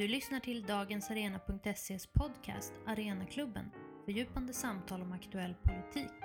Du 0.00 0.08
lyssnar 0.08 0.40
till 0.40 0.62
Dagens 0.62 1.10
Arena.ses 1.10 2.06
podcast 2.06 2.72
Arenaklubben, 2.86 3.70
fördjupande 4.04 4.52
samtal 4.52 5.02
om 5.02 5.12
aktuell 5.12 5.54
politik. 5.54 6.18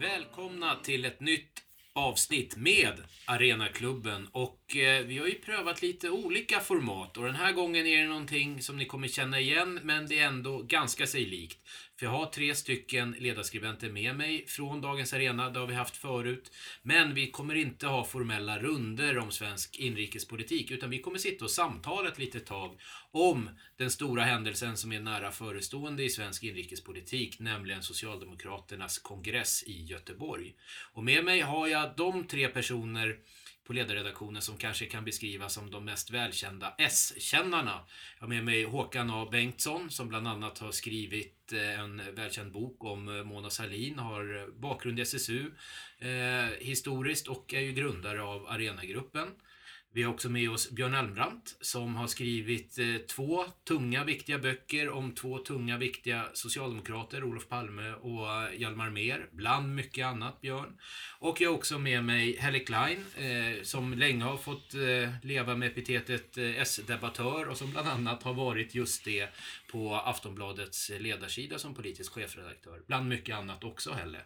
Välkomna 0.00 0.74
till 0.74 1.04
ett 1.04 1.20
nytt 1.20 1.65
avsnitt 1.96 2.56
med 2.56 2.94
Arenaklubben 3.24 4.28
och 4.32 4.76
eh, 4.76 5.04
vi 5.04 5.18
har 5.18 5.26
ju 5.26 5.34
prövat 5.34 5.82
lite 5.82 6.10
olika 6.10 6.60
format 6.60 7.16
och 7.16 7.24
den 7.24 7.34
här 7.34 7.52
gången 7.52 7.86
är 7.86 8.02
det 8.02 8.08
någonting 8.08 8.62
som 8.62 8.76
ni 8.76 8.84
kommer 8.84 9.08
känna 9.08 9.40
igen 9.40 9.80
men 9.82 10.06
det 10.06 10.18
är 10.18 10.26
ändå 10.26 10.62
ganska 10.62 11.06
sig 11.06 11.26
likt. 11.26 11.58
För 11.98 12.06
jag 12.06 12.12
har 12.12 12.26
tre 12.26 12.54
stycken 12.54 13.16
ledarskribenter 13.18 13.90
med 13.90 14.16
mig 14.16 14.46
från 14.46 14.80
Dagens 14.80 15.12
Arena, 15.12 15.50
det 15.50 15.60
har 15.60 15.66
vi 15.66 15.74
haft 15.74 15.96
förut. 15.96 16.50
Men 16.82 17.14
vi 17.14 17.30
kommer 17.30 17.54
inte 17.54 17.86
ha 17.86 18.04
formella 18.04 18.58
runder 18.58 19.18
om 19.18 19.30
svensk 19.30 19.76
inrikespolitik 19.76 20.70
utan 20.70 20.90
vi 20.90 20.98
kommer 20.98 21.18
sitta 21.18 21.44
och 21.44 21.50
samtala 21.50 22.08
ett 22.08 22.18
litet 22.18 22.46
tag 22.46 22.80
om 23.10 23.50
den 23.76 23.90
stora 23.90 24.22
händelsen 24.22 24.76
som 24.76 24.92
är 24.92 25.00
nära 25.00 25.30
förestående 25.30 26.04
i 26.04 26.10
svensk 26.10 26.44
inrikespolitik, 26.44 27.38
nämligen 27.38 27.82
Socialdemokraternas 27.82 28.98
kongress 28.98 29.62
i 29.66 29.84
Göteborg. 29.84 30.54
Och 30.92 31.04
med 31.04 31.24
mig 31.24 31.40
har 31.40 31.68
jag 31.68 31.82
de 31.96 32.26
tre 32.26 32.48
personer 32.48 33.18
på 33.66 33.72
ledarredaktionen 33.72 34.42
som 34.42 34.56
kanske 34.56 34.86
kan 34.86 35.04
beskrivas 35.04 35.54
som 35.54 35.70
de 35.70 35.84
mest 35.84 36.10
välkända 36.10 36.74
S-kännarna. 36.78 37.80
Jag 38.18 38.20
har 38.20 38.28
med 38.28 38.44
mig 38.44 38.64
Håkan 38.64 39.10
A 39.10 39.28
Bengtsson 39.30 39.90
som 39.90 40.08
bland 40.08 40.28
annat 40.28 40.58
har 40.58 40.72
skrivit 40.72 41.52
eh, 41.52 41.80
en 41.80 42.02
välkänd 42.14 42.52
bok 42.52 42.84
om 42.84 43.18
eh, 43.18 43.24
Mona 43.24 43.50
Sahlin, 43.50 43.98
har 43.98 44.50
bakgrund 44.60 44.98
i 44.98 45.02
SSU 45.02 45.50
eh, 45.98 46.08
historiskt 46.60 47.28
och 47.28 47.54
är 47.54 47.60
ju 47.60 47.72
grundare 47.72 48.22
av 48.22 48.48
Arenagruppen. 48.48 49.28
Vi 49.96 50.02
har 50.02 50.12
också 50.12 50.28
med 50.28 50.50
oss 50.50 50.70
Björn 50.70 50.94
Elmbrant 50.94 51.56
som 51.60 51.94
har 51.94 52.06
skrivit 52.06 52.78
eh, 52.78 52.96
två 52.96 53.44
tunga 53.68 54.04
viktiga 54.04 54.38
böcker 54.38 54.90
om 54.90 55.14
två 55.14 55.38
tunga 55.38 55.78
viktiga 55.78 56.28
socialdemokrater, 56.32 57.24
Olof 57.24 57.48
Palme 57.48 57.92
och 57.92 58.32
eh, 58.32 58.60
Hjalmar 58.60 58.90
Mer, 58.90 59.28
bland 59.32 59.74
mycket 59.74 60.06
annat 60.06 60.40
Björn. 60.40 60.78
Och 61.18 61.40
jag 61.40 61.50
har 61.50 61.56
också 61.56 61.78
med 61.78 62.04
mig 62.04 62.36
Helle 62.36 62.58
Klein 62.58 63.04
eh, 63.16 63.62
som 63.62 63.94
länge 63.94 64.24
har 64.24 64.36
fått 64.36 64.74
eh, 64.74 65.10
leva 65.22 65.56
med 65.56 65.68
epitetet 65.68 66.38
eh, 66.38 66.60
S-debattör 66.60 67.48
och 67.48 67.56
som 67.56 67.70
bland 67.70 67.88
annat 67.88 68.22
har 68.22 68.34
varit 68.34 68.74
just 68.74 69.04
det 69.04 69.28
på 69.70 69.94
Aftonbladets 69.94 70.90
ledarsida 70.98 71.58
som 71.58 71.74
politisk 71.74 72.12
chefredaktör. 72.12 72.82
Bland 72.86 73.08
mycket 73.08 73.36
annat 73.36 73.64
också 73.64 73.92
Helle. 73.92 74.20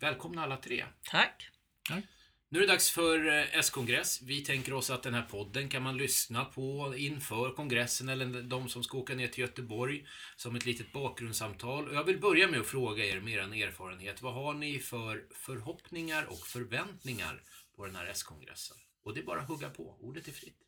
Välkomna 0.00 0.42
alla 0.42 0.56
tre. 0.56 0.84
Tack. 1.10 1.48
Tack. 1.88 2.04
Nu 2.50 2.58
är 2.58 2.66
det 2.66 2.72
dags 2.72 2.90
för 2.90 3.26
eh, 3.26 3.58
S-kongress. 3.58 4.22
Vi 4.22 4.44
tänker 4.44 4.72
oss 4.72 4.90
att 4.90 5.02
den 5.02 5.14
här 5.14 5.22
podden 5.22 5.68
kan 5.68 5.82
man 5.82 5.96
lyssna 5.96 6.44
på 6.44 6.94
inför 6.96 7.50
kongressen 7.50 8.08
eller 8.08 8.42
de 8.42 8.68
som 8.68 8.82
ska 8.82 8.98
åka 8.98 9.14
ner 9.14 9.28
till 9.28 9.40
Göteborg 9.40 10.06
som 10.36 10.56
ett 10.56 10.66
litet 10.66 10.92
bakgrundssamtal. 10.92 11.94
Jag 11.94 12.04
vill 12.04 12.20
börja 12.20 12.48
med 12.48 12.60
att 12.60 12.66
fråga 12.66 13.04
er 13.04 13.20
med 13.20 13.34
er 13.34 13.66
erfarenhet. 13.66 14.22
Vad 14.22 14.34
har 14.34 14.54
ni 14.54 14.78
för 14.78 15.24
förhoppningar 15.34 16.24
och 16.24 16.46
förväntningar 16.46 17.42
på 17.76 17.86
den 17.86 17.96
här 17.96 18.06
S-kongressen? 18.06 18.76
Och 19.02 19.14
det 19.14 19.20
är 19.20 19.24
bara 19.24 19.40
att 19.40 19.48
hugga 19.48 19.70
på. 19.70 19.96
Ordet 20.00 20.28
är 20.28 20.32
fritt. 20.32 20.67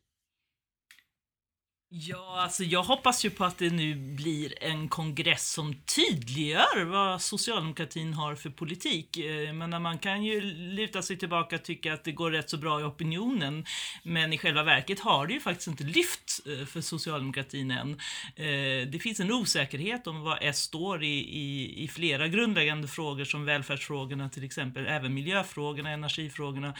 Ja, 1.93 2.41
alltså 2.41 2.63
jag 2.63 2.83
hoppas 2.83 3.25
ju 3.25 3.29
på 3.29 3.45
att 3.45 3.57
det 3.57 3.69
nu 3.69 3.95
blir 3.95 4.63
en 4.63 4.89
kongress 4.89 5.51
som 5.51 5.75
tydliggör 5.95 6.83
vad 6.83 7.21
socialdemokratin 7.21 8.13
har 8.13 8.35
för 8.35 8.49
politik. 8.49 9.17
Eh, 9.17 9.53
men 9.53 9.81
man 9.81 9.97
kan 9.99 10.23
ju 10.23 10.41
luta 10.51 11.01
sig 11.01 11.17
tillbaka 11.17 11.55
och 11.55 11.63
tycka 11.63 11.93
att 11.93 12.03
det 12.03 12.11
går 12.11 12.31
rätt 12.31 12.49
så 12.49 12.57
bra 12.57 12.81
i 12.81 12.83
opinionen. 12.83 13.65
Men 14.03 14.33
i 14.33 14.37
själva 14.37 14.63
verket 14.63 14.99
har 14.99 15.27
det 15.27 15.33
ju 15.33 15.39
faktiskt 15.39 15.67
inte 15.67 15.83
lyft 15.83 16.39
eh, 16.45 16.65
för 16.65 16.81
socialdemokratin 16.81 17.71
än. 17.71 17.91
Eh, 18.35 18.87
det 18.87 19.01
finns 19.01 19.19
en 19.19 19.31
osäkerhet 19.31 20.07
om 20.07 20.21
vad 20.21 20.37
S 20.41 20.57
står 20.57 21.03
i, 21.03 21.19
i, 21.19 21.83
i 21.83 21.87
flera 21.87 22.27
grundläggande 22.27 22.87
frågor 22.87 23.25
som 23.25 23.45
välfärdsfrågorna 23.45 24.29
till 24.29 24.43
exempel, 24.43 24.87
även 24.87 25.13
miljöfrågorna, 25.13 25.89
energifrågorna, 25.89 26.73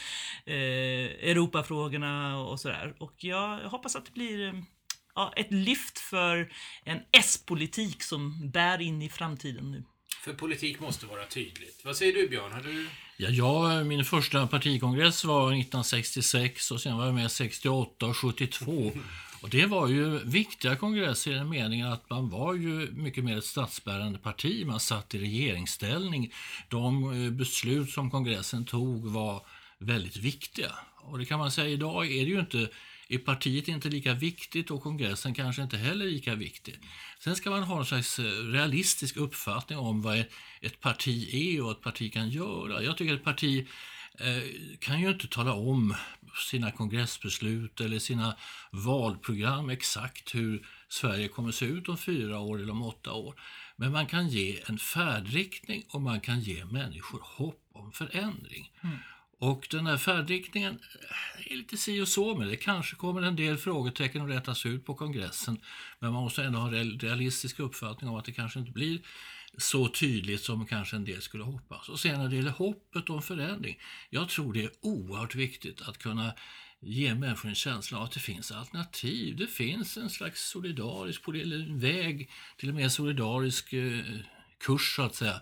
Europafrågorna 0.46 2.40
och 2.40 2.60
sådär. 2.60 2.94
Och 3.00 3.14
jag 3.18 3.58
hoppas 3.58 3.96
att 3.96 4.06
det 4.06 4.12
blir 4.12 4.64
ja, 5.16 5.34
ett 5.36 5.52
lyft 5.52 6.00
för 6.00 6.54
en 6.84 7.00
S-politik 7.12 8.04
som 8.04 8.50
bär 8.50 8.82
in 8.82 9.02
i 9.02 9.10
framtiden 9.10 9.72
nu. 9.72 9.84
För 10.24 10.34
politik 10.34 10.80
måste 10.80 11.06
vara 11.06 11.26
tydligt. 11.26 11.82
Vad 11.86 11.98
säger 11.98 12.14
du 12.14 12.30
Björn? 12.30 12.52
Har 12.52 12.62
du... 12.62 12.88
Ja, 13.18 13.30
jag, 13.30 13.86
min 13.86 14.06
första 14.06 14.48
partikongress 14.48 15.24
var 15.24 15.48
1966 15.48 16.72
och 16.72 16.82
sen 16.82 16.98
var 16.98 17.06
jag 17.06 17.14
med 17.14 17.32
68 17.32 18.06
och 18.06 18.18
72. 18.18 18.92
Och 19.42 19.50
det 19.50 19.66
var 19.66 19.88
ju 19.88 20.20
viktiga 20.20 20.76
kongresser 20.76 21.32
i 21.32 21.34
den 21.34 21.50
meningen 21.50 21.88
att 21.88 22.10
man 22.10 22.30
var 22.30 22.54
ju 22.54 22.92
mycket 22.92 23.24
mer 23.24 23.38
ett 23.38 23.46
statsbärande 23.46 24.20
parti. 24.20 24.66
Man 24.66 24.80
satt 24.80 25.16
i 25.16 25.20
regeringsställning. 25.20 26.34
De 26.70 27.14
eh, 27.26 27.32
beslut 27.32 27.90
som 27.90 28.12
kongressen 28.12 28.66
tog 28.66 29.12
var 29.12 29.46
väldigt 29.78 30.18
viktiga. 30.18 30.72
Och 30.96 31.20
det 31.20 31.26
kan 31.26 31.40
man 31.40 31.52
säga, 31.52 31.70
idag 31.70 32.06
är 32.06 32.26
det 32.26 32.32
ju 32.32 32.40
inte 32.40 32.70
är 33.12 33.18
partiet 33.18 33.68
inte 33.68 33.90
lika 33.90 34.14
viktigt 34.14 34.72
och 34.72 34.84
kongressen 34.84 35.34
kanske 35.34 35.62
inte 35.62 35.78
heller 35.78 36.06
lika 36.06 36.36
viktig. 36.36 36.80
Sen 37.20 37.36
ska 37.36 37.50
man 37.50 37.64
ha 37.64 37.80
en 37.80 37.86
slags 37.86 38.20
eh, 38.20 38.24
realistisk 38.24 39.18
uppfattning 39.18 39.80
om 39.80 40.02
vad 40.02 40.26
ett 40.62 40.80
parti 40.80 41.34
är 41.34 41.60
och 41.60 41.66
vad 41.66 41.76
ett 41.76 41.84
parti 41.84 42.14
kan 42.14 42.30
göra. 42.30 42.84
Jag 42.84 42.98
tycker 42.98 43.14
att 43.14 43.20
ett 43.20 43.26
parti 43.26 43.68
eh, 44.20 44.44
kan 44.80 45.02
ju 45.02 45.10
inte 45.10 45.28
tala 45.28 45.54
om 45.54 45.96
sina 46.50 46.72
kongressbeslut 46.72 47.82
eller 47.82 48.00
sina 48.00 48.36
valprogram 48.72 49.70
exakt 49.70 50.36
hur 50.36 50.68
Sverige 50.90 51.28
kommer 51.28 51.52
se 51.52 51.66
ut 51.66 51.90
om 51.90 51.98
fyra 51.98 52.40
år 52.40 52.60
eller 52.60 52.72
om 52.72 52.84
åtta 52.84 53.14
år. 53.14 53.36
Men 53.76 53.92
man 53.92 54.06
kan 54.06 54.28
ge 54.28 54.62
en 54.66 54.78
färdriktning 54.78 55.86
och 55.90 56.02
man 56.02 56.22
kan 56.22 56.40
ge 56.40 56.66
människor 56.66 57.22
hopp 57.24 57.70
om 57.74 57.92
förändring. 57.92 58.72
Mm. 58.84 58.98
Och 59.42 59.68
den 59.72 59.88
här 59.88 59.98
färdriktningen 59.98 60.80
eh, 61.40 61.52
är 61.52 61.58
lite 61.58 61.78
si 61.78 62.02
och 62.02 62.08
så 62.08 62.36
med 62.36 62.48
det. 62.48 62.56
Kanske 62.56 62.96
kommer 62.96 63.22
en 63.22 63.36
del 63.36 63.58
frågetecken 63.58 64.22
att 64.22 64.30
rätas 64.30 64.66
ut 64.66 64.86
på 64.86 64.96
kongressen. 64.96 65.58
Men 66.00 66.14
man 66.14 66.24
måste 66.24 66.44
ändå 66.44 66.60
ha 66.60 66.76
en 66.76 67.00
realistisk 67.00 67.60
uppfattning 67.60 68.10
om 68.10 68.16
att 68.16 68.26
det 68.26 68.32
kanske 68.32 68.60
inte 68.60 68.72
blir 68.72 69.00
så 69.58 69.88
tydligt 69.88 70.44
som 70.44 70.66
kanske 70.66 70.96
en 70.96 71.06
del 71.06 71.22
skulle 71.22 71.44
hoppas. 71.44 71.90
Och 71.90 72.00
sen 72.00 72.20
när 72.20 72.30
det 72.30 72.36
gäller 72.36 72.52
hoppet 72.52 73.10
om 73.10 73.22
förändring. 73.22 73.80
Jag 74.10 74.30
tror 74.30 74.54
det 74.54 74.64
är 74.64 74.72
oerhört 74.82 75.36
viktigt 75.36 75.82
att 75.82 75.98
kunna 75.98 76.34
ge 76.80 77.16
människor 77.16 77.50
en 77.50 77.56
känsla 77.56 77.98
av 77.98 78.04
att 78.04 78.12
det 78.12 78.20
finns 78.20 78.52
alternativ. 78.52 79.38
Det 79.38 79.48
finns 79.48 79.98
en 79.98 80.10
slags 80.10 80.50
solidarisk 80.50 81.22
väg 81.68 82.30
till 82.58 82.70
en 82.70 82.76
med 82.76 82.92
solidarisk 82.92 83.74
eh, 83.74 84.00
kurs 84.60 84.96
så 84.96 85.02
att 85.02 85.16
säga 85.16 85.42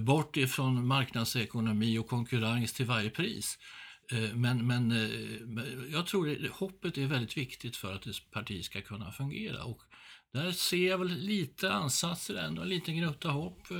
bort 0.00 0.36
ifrån 0.36 0.86
marknadsekonomi 0.86 1.98
och 1.98 2.08
konkurrens 2.08 2.72
till 2.72 2.86
varje 2.86 3.10
pris. 3.10 3.58
Eh, 4.12 4.34
men, 4.34 4.66
men 4.66 4.92
eh, 4.92 5.92
jag 5.92 6.06
tror 6.06 6.30
att 6.30 6.50
hoppet 6.50 6.98
är 6.98 7.06
väldigt 7.06 7.36
viktigt 7.36 7.76
för 7.76 7.94
att 7.94 8.06
ett 8.06 8.30
parti 8.30 8.64
ska 8.64 8.80
kunna 8.80 9.12
fungera. 9.12 9.64
Och 9.64 9.82
där 10.32 10.52
ser 10.52 10.88
jag 10.88 10.98
väl 10.98 11.08
lite 11.08 11.72
ansatser 11.72 12.34
ändå, 12.34 12.62
en 12.62 12.68
liten 12.68 12.96
gnutta 12.96 13.28
hopp 13.28 13.70
eh, 13.70 13.76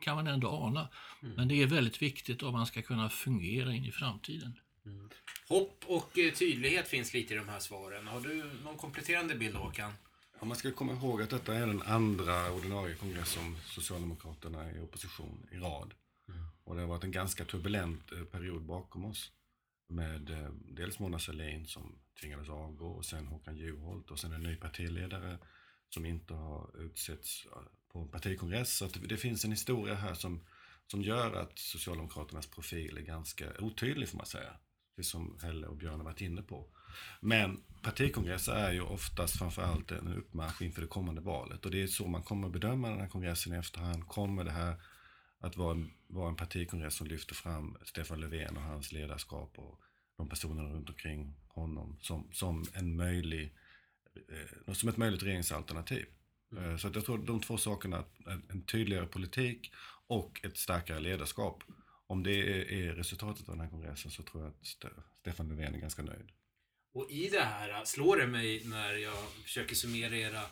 kan 0.00 0.16
man 0.16 0.26
ändå 0.26 0.48
ana. 0.48 0.88
Mm. 1.22 1.34
Men 1.34 1.48
det 1.48 1.62
är 1.62 1.66
väldigt 1.66 2.02
viktigt 2.02 2.42
om 2.42 2.52
man 2.52 2.66
ska 2.66 2.82
kunna 2.82 3.10
fungera 3.10 3.74
in 3.74 3.84
i 3.84 3.92
framtiden. 3.92 4.52
Mm. 4.86 5.10
Hopp 5.48 5.84
och 5.86 6.12
tydlighet 6.38 6.88
finns 6.88 7.14
lite 7.14 7.34
i 7.34 7.36
de 7.36 7.48
här 7.48 7.58
svaren. 7.58 8.06
Har 8.06 8.20
du 8.20 8.50
någon 8.64 8.76
kompletterande 8.76 9.34
bild 9.34 9.54
Håkan? 9.54 9.92
Ja, 10.40 10.46
man 10.46 10.56
ska 10.56 10.72
komma 10.72 10.92
ihåg 10.92 11.22
att 11.22 11.30
detta 11.30 11.54
är 11.54 11.66
den 11.66 11.82
andra 11.82 12.52
ordinarie 12.52 12.94
kongress 12.94 13.28
som 13.28 13.56
Socialdemokraterna 13.66 14.64
är 14.64 14.76
i 14.76 14.80
opposition 14.80 15.46
i 15.52 15.56
rad. 15.56 15.94
Mm. 16.28 16.40
Och 16.64 16.74
det 16.74 16.80
har 16.80 16.88
varit 16.88 17.04
en 17.04 17.10
ganska 17.10 17.44
turbulent 17.44 18.12
eh, 18.12 18.24
period 18.24 18.62
bakom 18.62 19.04
oss. 19.04 19.32
Med 19.88 20.30
eh, 20.30 20.50
dels 20.52 20.98
Mona 20.98 21.18
Sahlin 21.18 21.66
som 21.66 21.98
tvingades 22.20 22.48
avgå 22.48 22.86
och 22.86 23.04
sen 23.04 23.26
Håkan 23.26 23.56
Juholt 23.56 24.10
och 24.10 24.18
sen 24.18 24.32
en 24.32 24.42
ny 24.42 24.56
partiledare 24.56 25.38
som 25.88 26.06
inte 26.06 26.34
har 26.34 26.80
utsetts 26.80 27.46
eh, 27.46 27.62
på 27.92 27.98
en 27.98 28.08
partikongress. 28.08 28.76
Så 28.76 28.86
det, 28.86 29.06
det 29.06 29.16
finns 29.16 29.44
en 29.44 29.50
historia 29.50 29.94
här 29.94 30.14
som, 30.14 30.40
som 30.86 31.02
gör 31.02 31.34
att 31.34 31.58
Socialdemokraternas 31.58 32.46
profil 32.46 32.98
är 32.98 33.02
ganska 33.02 33.46
otydlig 33.58 34.08
får 34.08 34.16
man 34.16 34.26
säga. 34.26 34.52
Precis 34.96 35.12
som 35.12 35.38
Helle 35.42 35.66
och 35.66 35.76
Björn 35.76 35.98
har 35.98 36.04
varit 36.04 36.20
inne 36.20 36.42
på. 36.42 36.66
Men 37.20 37.62
partikongresser 37.82 38.52
är 38.52 38.72
ju 38.72 38.80
oftast 38.80 39.38
framförallt 39.38 39.90
en 39.90 40.14
uppmarsch 40.16 40.62
inför 40.62 40.82
det 40.82 40.88
kommande 40.88 41.20
valet. 41.20 41.64
Och 41.64 41.70
det 41.70 41.82
är 41.82 41.86
så 41.86 42.06
man 42.06 42.22
kommer 42.22 42.48
bedöma 42.48 42.88
den 42.88 43.00
här 43.00 43.08
kongressen 43.08 43.54
i 43.54 43.56
efterhand. 43.56 44.06
Kommer 44.08 44.44
det 44.44 44.50
här 44.50 44.76
att 45.40 45.56
vara 45.56 45.72
en, 45.72 45.90
vara 46.06 46.28
en 46.28 46.36
partikongress 46.36 46.94
som 46.94 47.06
lyfter 47.06 47.34
fram 47.34 47.76
Stefan 47.84 48.20
Löfven 48.20 48.56
och 48.56 48.62
hans 48.62 48.92
ledarskap 48.92 49.52
och 49.58 49.80
de 50.16 50.28
personerna 50.28 50.68
runt 50.68 50.88
omkring 50.88 51.34
honom 51.48 51.96
som, 52.00 52.28
som, 52.32 52.64
en 52.72 52.96
möjlig, 52.96 53.54
eh, 54.28 54.72
som 54.74 54.88
ett 54.88 54.96
möjligt 54.96 55.22
regeringsalternativ. 55.22 56.06
Mm. 56.56 56.78
Så 56.78 56.88
att 56.88 56.94
jag 56.94 57.04
tror 57.04 57.18
de 57.18 57.40
två 57.40 57.58
sakerna, 57.58 58.04
en 58.48 58.62
tydligare 58.62 59.06
politik 59.06 59.72
och 60.06 60.44
ett 60.44 60.56
starkare 60.56 61.00
ledarskap. 61.00 61.62
Om 62.06 62.22
det 62.22 62.64
är 62.88 62.92
resultatet 62.92 63.48
av 63.48 63.54
den 63.54 63.64
här 63.64 63.70
kongressen 63.70 64.10
så 64.10 64.22
tror 64.22 64.42
jag 64.42 64.50
att 64.50 64.66
Stefan 65.20 65.48
Löfven 65.48 65.74
är 65.74 65.78
ganska 65.78 66.02
nöjd. 66.02 66.30
Och 66.92 67.10
i 67.10 67.28
det 67.28 67.40
här 67.40 67.68
äh, 67.68 67.84
slår 67.84 68.16
det 68.16 68.26
mig 68.26 68.62
när 68.64 68.94
jag 68.94 69.30
försöker 69.42 69.74
summera 69.74 70.16
era 70.16 70.42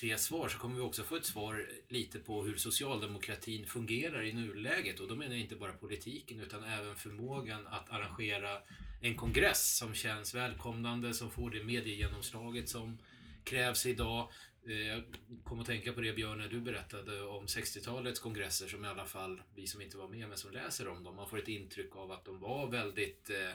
tre 0.00 0.18
svar 0.18 0.48
så 0.48 0.58
kommer 0.58 0.76
vi 0.76 0.80
också 0.80 1.02
få 1.02 1.16
ett 1.16 1.26
svar 1.26 1.68
lite 1.88 2.18
på 2.18 2.44
hur 2.44 2.56
socialdemokratin 2.56 3.66
fungerar 3.66 4.22
i 4.22 4.32
nuläget. 4.32 5.00
Och 5.00 5.08
då 5.08 5.16
menar 5.16 5.32
jag 5.32 5.40
inte 5.40 5.56
bara 5.56 5.72
politiken 5.72 6.40
utan 6.40 6.64
även 6.64 6.96
förmågan 6.96 7.66
att 7.66 7.90
arrangera 7.90 8.58
en 9.00 9.16
kongress 9.16 9.76
som 9.76 9.94
känns 9.94 10.34
välkomnande, 10.34 11.14
som 11.14 11.30
får 11.30 11.50
det 11.50 11.64
mediegenomslaget 11.64 12.68
som 12.68 12.98
krävs 13.44 13.86
idag. 13.86 14.28
Eh, 14.66 14.86
jag 14.86 15.02
kom 15.44 15.60
att 15.60 15.66
tänka 15.66 15.92
på 15.92 16.00
det 16.00 16.12
Björn 16.12 16.38
när 16.38 16.48
du 16.48 16.60
berättade 16.60 17.22
om 17.22 17.46
60-talets 17.46 18.20
kongresser 18.20 18.68
som 18.68 18.84
i 18.84 18.88
alla 18.88 19.04
fall 19.04 19.42
vi 19.54 19.66
som 19.66 19.82
inte 19.82 19.96
var 19.96 20.08
med 20.08 20.28
men 20.28 20.38
som 20.38 20.52
läser 20.52 20.88
om 20.88 21.04
dem, 21.04 21.16
man 21.16 21.28
får 21.28 21.38
ett 21.38 21.48
intryck 21.48 21.96
av 21.96 22.12
att 22.12 22.24
de 22.24 22.40
var 22.40 22.70
väldigt 22.70 23.30
eh, 23.30 23.54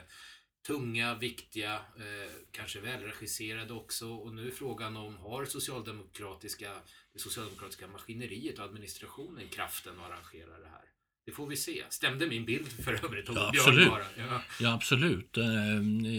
tunga, 0.66 1.14
viktiga, 1.14 1.74
eh, 1.74 2.30
kanske 2.50 2.80
välregisserade 2.80 3.72
också. 3.72 4.08
Och 4.08 4.34
nu 4.34 4.48
är 4.48 4.50
frågan 4.50 4.96
om 4.96 5.16
har 5.16 5.44
socialdemokratiska, 5.44 6.70
det 7.12 7.18
socialdemokratiska 7.18 7.86
maskineriet 7.86 8.58
och 8.58 8.64
administrationen 8.64 9.48
kraften 9.48 9.92
att 10.00 10.10
arrangera 10.10 10.58
det 10.58 10.68
här? 10.68 10.86
Det 11.26 11.32
får 11.32 11.46
vi 11.46 11.56
se. 11.56 11.84
Stämde 11.90 12.26
min 12.26 12.44
bild 12.44 12.84
för 12.84 13.04
övrigt? 13.04 13.28
Ja, 13.34 13.48
absolut. 13.48 13.88
Ja. 14.16 14.42
ja. 14.60 14.74
absolut. 14.74 15.36
Eh, 15.36 15.44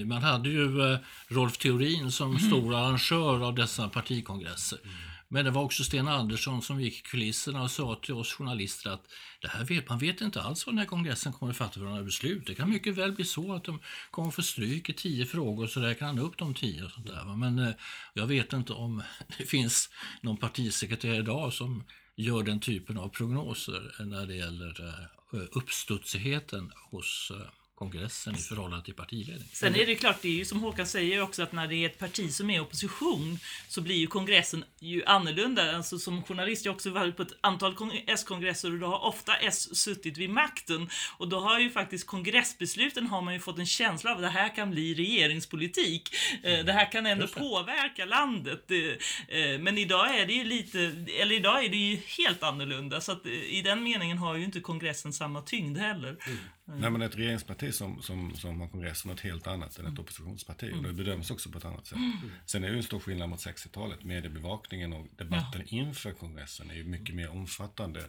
man 0.06 0.22
hade 0.22 0.50
ju 0.50 0.82
eh, 0.82 1.00
Rolf 1.28 1.58
Theorin 1.58 2.12
som 2.12 2.30
mm. 2.30 2.40
stor 2.40 2.76
arrangör 2.76 3.48
av 3.48 3.56
dessa 3.56 3.90
partikongresser. 3.90 4.80
Mm. 4.84 4.96
Men 5.30 5.46
det 5.46 5.52
var 5.52 5.64
också 5.64 5.84
Sten 5.84 6.08
Andersson 6.08 6.62
som 6.62 6.82
gick 6.82 7.00
i 7.00 7.02
kulisserna 7.02 7.64
och 7.64 7.72
sa 7.72 7.96
till 7.96 8.14
oss 8.14 8.34
journalister 8.34 8.90
att 8.90 9.08
det 9.42 9.48
här 9.48 9.66
vet, 9.66 9.90
man 9.90 10.00
vet 10.00 10.22
inte 10.22 10.42
alls 10.42 10.66
vad 10.66 10.76
den 10.76 10.80
här 10.80 10.86
kongressen 10.86 11.34
kommer 11.34 11.52
att 11.52 11.58
fatta 11.58 11.74
för 11.74 11.86
några 11.86 12.04
beslut. 12.04 12.48
Det 12.48 12.56
kan 12.56 12.70
mycket 12.70 12.98
väl 12.98 13.12
bli 13.12 13.26
så 13.26 13.54
att 13.54 13.64
de 13.64 13.80
kommer 14.12 14.32
få 14.32 14.42
stryk 14.42 14.90
i 14.90 14.94
tio 14.94 15.26
frågor 15.26 15.68
så 15.68 15.80
räknar 15.80 16.08
han 16.08 16.20
upp 16.20 16.38
de 16.38 16.54
tio. 16.54 16.86
Och 16.86 16.92
sånt 16.92 17.08
där. 17.08 17.36
Men 17.36 17.60
eh, 17.60 17.74
jag 18.14 18.28
vet 18.28 18.54
inte 18.54 18.74
om 18.74 19.04
det 19.38 19.46
finns 19.46 19.90
någon 20.22 20.38
partisekreterare 20.38 21.18
idag 21.18 21.54
som 21.54 21.84
gör 22.16 22.44
den 22.44 22.60
typen 22.60 22.98
av 22.98 23.10
prognoser 23.10 24.06
när 24.06 24.26
det 24.26 24.36
gäller 24.36 24.98
eh, 25.34 25.40
uppstudsigheten 25.52 26.72
hos 26.92 27.32
eh, 27.36 27.48
kongressen 27.78 28.36
i 28.36 28.38
förhållande 28.38 28.86
till 28.86 28.94
partiledningen. 28.94 29.50
Sen 29.54 29.76
är 29.76 29.86
det 29.86 29.96
klart, 29.96 30.22
det 30.22 30.28
är 30.28 30.34
ju 30.34 30.46
som 30.46 30.60
Håkan 30.60 30.88
säger 30.88 31.22
också 31.22 31.44
att 31.44 31.52
när 31.52 31.68
det 31.68 31.76
är 31.76 31.86
ett 31.86 32.00
parti 32.00 32.34
som 32.34 32.50
är 32.50 32.58
i 32.58 32.60
opposition 32.60 33.40
så 33.68 33.82
blir 33.82 33.96
ju 33.96 34.08
kongressen 34.08 34.64
ju 34.80 35.06
annorlunda. 35.06 35.76
Alltså 35.76 36.00
som 36.00 36.24
journalist 36.24 36.66
har 36.66 36.70
jag 36.70 36.76
också 36.76 36.90
varit 36.90 37.18
på 37.18 37.24
ett 37.24 37.38
antal 37.42 37.76
S-kongresser 38.08 38.72
och 38.72 38.80
då 38.80 38.88
har 38.88 39.00
ofta 39.00 39.36
S 39.36 39.78
suttit 39.78 40.18
vid 40.18 40.30
makten 40.30 40.90
och 41.18 41.28
då 41.28 41.40
har 41.40 41.60
ju 41.60 41.70
faktiskt 41.70 42.08
kongressbesluten 42.08 43.08
har 43.08 43.22
man 43.22 43.34
ju 43.34 43.40
fått 43.40 43.60
en 43.60 43.66
känsla 43.66 44.12
av 44.12 44.18
att 44.18 44.24
det 44.24 44.30
här 44.30 44.56
kan 44.56 44.72
bli 44.72 44.94
regeringspolitik. 44.94 46.16
Eh, 46.44 46.66
det 46.66 46.74
här 46.74 46.92
kan 46.92 47.06
ändå 47.06 47.28
påverka 47.28 48.06
landet. 48.06 48.72
Eh, 48.72 49.60
men 49.60 49.78
idag 49.78 50.20
är 50.20 50.26
det 50.26 50.34
ju 50.34 50.44
lite, 50.44 50.80
eller 51.22 51.36
idag 51.36 51.66
är 51.66 51.70
det 51.70 51.78
ju 51.78 52.00
helt 52.18 52.44
annorlunda 52.44 53.02
så 53.02 53.12
att 53.12 53.26
eh, 53.26 53.32
i 53.32 53.62
den 53.62 53.84
meningen 53.84 54.18
har 54.18 54.36
ju 54.36 54.44
inte 54.44 54.60
kongressen 54.60 55.14
samma 55.14 55.42
tyngd 55.42 55.78
heller. 55.78 56.18
Mm. 56.28 56.38
Mm. 56.68 56.80
Nej, 56.80 56.90
men 56.92 57.02
ett 57.02 57.16
regeringsparti 57.16 57.74
som, 57.74 58.02
som, 58.02 58.36
som 58.36 58.62
har 58.62 58.68
kongressen 58.68 59.12
något 59.12 59.20
helt 59.20 59.48
annat 59.48 59.80
än 59.80 59.86
ett 59.86 60.00
oppositionsparti. 60.00 60.68
Mm. 60.68 60.80
Och 60.80 60.86
det 60.86 60.94
bedöms 60.94 61.32
också 61.32 61.50
på 61.50 61.58
ett 61.58 61.66
annat 61.66 61.88
sätt. 61.88 61.98
Mm. 61.98 62.32
Sen 62.46 62.64
är 62.64 62.72
det 62.72 62.78
en 62.78 62.84
stor 62.84 63.00
skillnad 63.00 63.30
mot 63.30 63.40
60-talet. 63.40 64.04
Mediebevakningen 64.04 64.94
och 64.94 65.08
debatten 65.18 65.62
ja. 65.66 65.78
inför 65.78 66.12
kongressen 66.12 66.72
är 66.72 66.76
ju 66.76 66.84
mycket 66.84 67.16
mer 67.16 67.30
omfattande 67.30 68.00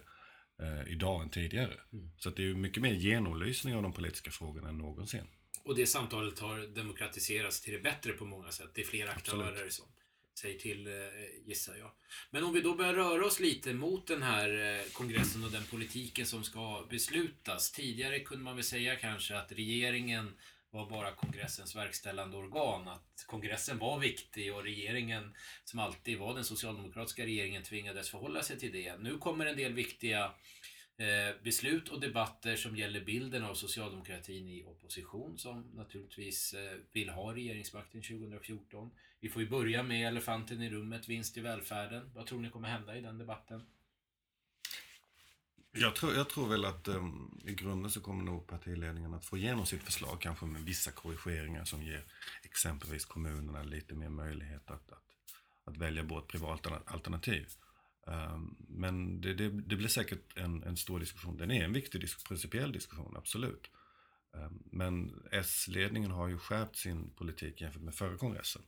eh, 0.61 0.91
idag 0.91 1.21
än 1.21 1.29
tidigare. 1.29 1.73
Mm. 1.93 2.11
Så 2.17 2.29
det 2.29 2.41
är 2.41 2.47
ju 2.47 2.55
mycket 2.55 2.83
mer 2.83 2.93
genomlysning 2.93 3.75
av 3.75 3.83
de 3.83 3.93
politiska 3.93 4.31
frågorna 4.31 4.69
än 4.69 4.77
någonsin. 4.77 5.27
Och 5.63 5.75
det 5.75 5.85
samtalet 5.85 6.39
har 6.39 6.75
demokratiserats 6.75 7.61
till 7.61 7.73
det 7.73 7.79
bättre 7.79 8.11
på 8.11 8.25
många 8.25 8.51
sätt. 8.51 8.71
Det 8.73 8.81
är 8.81 8.85
fler 8.85 9.07
aktörer 9.07 9.69
som 9.69 9.85
sig 10.39 10.57
till, 10.57 10.87
eh, 10.87 10.93
gissar 11.45 11.75
jag. 11.75 11.91
Men 12.31 12.43
om 12.43 12.53
vi 12.53 12.61
då 12.61 12.75
börjar 12.75 12.93
röra 12.93 13.25
oss 13.25 13.39
lite 13.39 13.73
mot 13.73 14.07
den 14.07 14.23
här 14.23 14.77
eh, 14.77 14.91
kongressen 14.91 15.43
och 15.43 15.51
den 15.51 15.63
politiken 15.63 16.25
som 16.25 16.43
ska 16.43 16.87
beslutas. 16.89 17.71
Tidigare 17.71 18.19
kunde 18.19 18.43
man 18.43 18.55
väl 18.55 18.65
säga 18.65 18.95
kanske 18.95 19.37
att 19.37 19.51
regeringen 19.51 20.35
var 20.71 20.89
bara 20.89 21.11
kongressens 21.11 21.75
verkställande 21.75 22.37
organ. 22.37 22.87
Att 22.87 23.25
kongressen 23.27 23.77
var 23.77 23.99
viktig 23.99 24.53
och 24.53 24.63
regeringen, 24.63 25.35
som 25.63 25.79
alltid 25.79 26.17
var 26.19 26.35
den 26.35 26.43
socialdemokratiska 26.43 27.25
regeringen, 27.25 27.63
tvingades 27.63 28.09
förhålla 28.09 28.43
sig 28.43 28.59
till 28.59 28.71
det. 28.71 28.97
Nu 28.97 29.17
kommer 29.17 29.45
en 29.45 29.57
del 29.57 29.73
viktiga 29.73 30.31
Eh, 30.99 31.35
beslut 31.43 31.89
och 31.89 31.99
debatter 31.99 32.55
som 32.55 32.75
gäller 32.75 33.01
bilden 33.01 33.43
av 33.43 33.53
socialdemokratin 33.53 34.47
i 34.47 34.63
opposition 34.63 35.37
som 35.37 35.61
naturligtvis 35.61 36.53
eh, 36.53 36.77
vill 36.91 37.09
ha 37.09 37.35
regeringsmakten 37.35 38.01
2014. 38.01 38.91
Vi 39.19 39.29
får 39.29 39.41
ju 39.41 39.49
börja 39.49 39.83
med 39.83 40.07
elefanten 40.07 40.61
i 40.61 40.69
rummet, 40.69 41.09
vinst 41.09 41.37
i 41.37 41.41
välfärden. 41.41 42.11
Vad 42.15 42.25
tror 42.25 42.39
ni 42.39 42.49
kommer 42.49 42.67
hända 42.67 42.97
i 42.97 43.01
den 43.01 43.17
debatten? 43.17 43.61
Jag 45.71 45.95
tror, 45.95 46.13
jag 46.13 46.29
tror 46.29 46.47
väl 46.47 46.65
att 46.65 46.87
um, 46.87 47.41
i 47.45 47.53
grunden 47.53 47.91
så 47.91 48.01
kommer 48.01 48.23
nog 48.23 48.47
partiledningen 48.47 49.13
att 49.13 49.25
få 49.25 49.37
igenom 49.37 49.65
sitt 49.65 49.83
förslag, 49.83 50.21
kanske 50.21 50.45
med 50.45 50.61
vissa 50.61 50.91
korrigeringar 50.91 51.65
som 51.65 51.83
ger 51.83 52.05
exempelvis 52.43 53.05
kommunerna 53.05 53.63
lite 53.63 53.95
mer 53.95 54.09
möjlighet 54.09 54.71
att, 54.71 54.91
att, 54.91 55.15
att 55.63 55.77
välja 55.77 56.03
bort 56.03 56.31
privata 56.31 56.81
alternativ. 56.85 57.47
Ehm, 58.07 58.55
men 58.69 59.21
det, 59.21 59.33
det, 59.33 59.49
det, 59.49 59.75
blir 59.75 59.87
säkert 59.87 60.37
en, 60.37 60.63
en 60.63 60.77
stor 60.77 60.99
diskussion. 60.99 61.37
Den 61.37 61.51
är 61.51 61.63
en 61.63 61.73
viktig 61.73 62.01
disk, 62.01 62.27
principiell 62.27 62.71
diskussion, 62.71 63.17
absolut. 63.17 63.71
Ehm, 64.35 64.63
men 64.71 65.23
S-ledningen 65.31 66.11
har 66.11 66.27
ju 66.27 66.37
skärpt 66.37 66.75
sin 66.75 67.09
politik 67.09 67.61
jämfört 67.61 67.81
med 67.81 67.95
förra 67.95 68.17
kongressen 68.17 68.61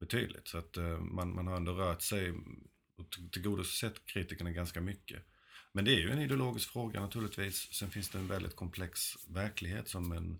betydligt. 0.00 0.48
Så 0.48 0.58
att 0.58 0.76
eh, 0.76 0.98
man, 0.98 1.34
man 1.34 1.46
har 1.46 1.56
ändå 1.56 1.72
rört 1.72 2.02
sig 2.02 2.32
och 2.96 3.32
tillgodosett 3.32 4.06
kritikerna 4.06 4.50
ganska 4.50 4.80
mycket. 4.80 5.22
Men 5.72 5.84
det 5.84 5.94
är 5.94 5.98
ju 5.98 6.10
en 6.10 6.18
ideologisk 6.18 6.72
fråga 6.72 7.00
naturligtvis. 7.00 7.72
Sen 7.72 7.90
finns 7.90 8.08
det 8.08 8.18
en 8.18 8.26
väldigt 8.26 8.56
komplex 8.56 9.16
verklighet 9.28 9.88
som 9.88 10.12
en, 10.12 10.38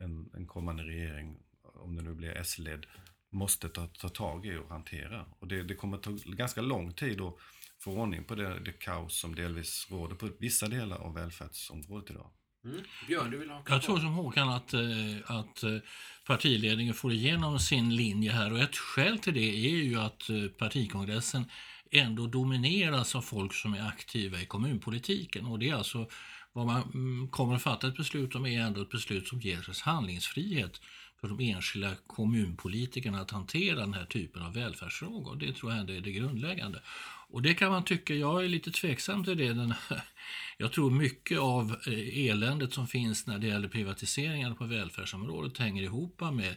en, 0.00 0.30
en 0.34 0.46
kommande 0.46 0.82
regering, 0.82 1.38
om 1.62 1.96
det 1.96 2.02
nu 2.02 2.14
blir 2.14 2.36
S-ledd, 2.36 2.86
måste 3.30 3.68
ta, 3.68 3.86
ta 3.86 4.08
tag 4.08 4.46
i 4.46 4.56
och 4.56 4.68
hantera. 4.68 5.26
Och 5.38 5.48
det, 5.48 5.62
det 5.62 5.74
kommer 5.74 5.98
ta 5.98 6.10
ganska 6.24 6.60
lång 6.60 6.92
tid 6.92 7.20
att 7.20 7.38
få 7.84 7.90
ordning 7.90 8.24
på 8.24 8.34
det, 8.34 8.58
det 8.64 8.72
kaos 8.72 9.18
som 9.18 9.34
delvis 9.34 9.86
råder 9.90 10.16
på 10.16 10.28
vissa 10.38 10.68
delar 10.68 10.96
av 10.96 11.14
välfärdsområdet 11.14 12.10
idag. 12.10 12.30
Mm. 12.64 12.80
Björn, 13.06 13.30
du 13.30 13.38
vill 13.38 13.50
ha 13.50 13.62
Jag 13.68 13.82
tror 13.82 13.98
som 13.98 14.12
Håkan 14.12 14.48
att, 14.48 14.74
eh, 14.74 14.80
att 15.26 15.62
eh, 15.62 15.78
partiledningen 16.26 16.94
får 16.94 17.12
igenom 17.12 17.58
sin 17.58 17.96
linje 17.96 18.32
här 18.32 18.52
och 18.52 18.58
ett 18.58 18.76
skäl 18.76 19.18
till 19.18 19.34
det 19.34 19.66
är 19.66 19.76
ju 19.76 20.00
att 20.00 20.30
eh, 20.30 20.44
partikongressen 20.58 21.44
ändå 21.90 22.26
domineras 22.26 23.14
av 23.14 23.20
folk 23.20 23.54
som 23.54 23.74
är 23.74 23.88
aktiva 23.88 24.40
i 24.40 24.46
kommunpolitiken 24.46 25.46
och 25.46 25.58
det 25.58 25.68
är 25.68 25.74
alltså 25.74 26.08
vad 26.52 26.66
man 26.66 26.82
mm, 26.82 27.28
kommer 27.28 27.54
att 27.54 27.62
fatta 27.62 27.88
ett 27.88 27.96
beslut 27.96 28.34
om 28.34 28.46
är 28.46 28.60
ändå 28.60 28.82
ett 28.82 28.90
beslut 28.90 29.28
som 29.28 29.40
ger 29.40 29.70
oss 29.70 29.82
handlingsfrihet 29.82 30.80
för 31.20 31.28
de 31.28 31.40
enskilda 31.40 31.94
kommunpolitikerna 32.06 33.20
att 33.20 33.30
hantera 33.30 33.80
den 33.80 33.94
här 33.94 34.04
typen 34.04 34.42
av 34.42 34.54
välfärdsfrågor. 34.54 35.36
Det 35.36 35.52
tror 35.52 35.72
jag 35.72 35.80
ändå 35.80 35.92
är 35.92 36.00
det 36.00 36.12
grundläggande. 36.12 36.82
Och 37.32 37.42
det 37.42 37.54
kan 37.54 37.70
man 37.70 37.84
tycka, 37.84 38.14
jag 38.14 38.44
är 38.44 38.48
lite 38.48 38.70
tveksam 38.70 39.24
till 39.24 39.38
det. 39.38 39.52
Den, 39.52 39.74
jag 40.58 40.72
tror 40.72 40.90
mycket 40.90 41.38
av 41.38 41.76
eh, 41.86 42.28
eländet 42.28 42.72
som 42.72 42.86
finns 42.86 43.26
när 43.26 43.38
det 43.38 43.46
gäller 43.46 43.68
privatiseringar 43.68 44.54
på 44.54 44.64
välfärdsområdet 44.64 45.58
hänger 45.58 45.82
ihop 45.82 46.20
med 46.20 46.56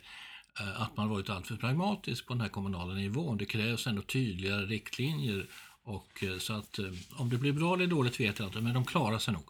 eh, 0.60 0.82
att 0.82 0.98
man 0.98 1.10
varit 1.10 1.30
alltför 1.30 1.56
pragmatisk 1.56 2.28
på 2.28 2.34
den 2.34 2.42
här 2.42 2.50
kommunala 2.50 2.94
nivån. 2.94 3.38
Det 3.38 3.46
krävs 3.46 3.88
ändå 3.88 4.02
tydligare 4.02 4.66
riktlinjer 4.66 5.48
och 5.84 6.24
eh, 6.24 6.38
så 6.38 6.54
att 6.54 6.80
om 7.12 7.30
det 7.30 7.38
blir 7.38 7.54
bra 7.54 7.74
eller 7.74 7.88
dåligt 7.88 8.20
vet 8.20 8.40
jag 8.40 8.48
inte, 8.48 8.62
men 8.62 8.74
de 8.74 8.86
klarar 8.86 9.20
sig 9.20 9.34
nog. 9.34 9.44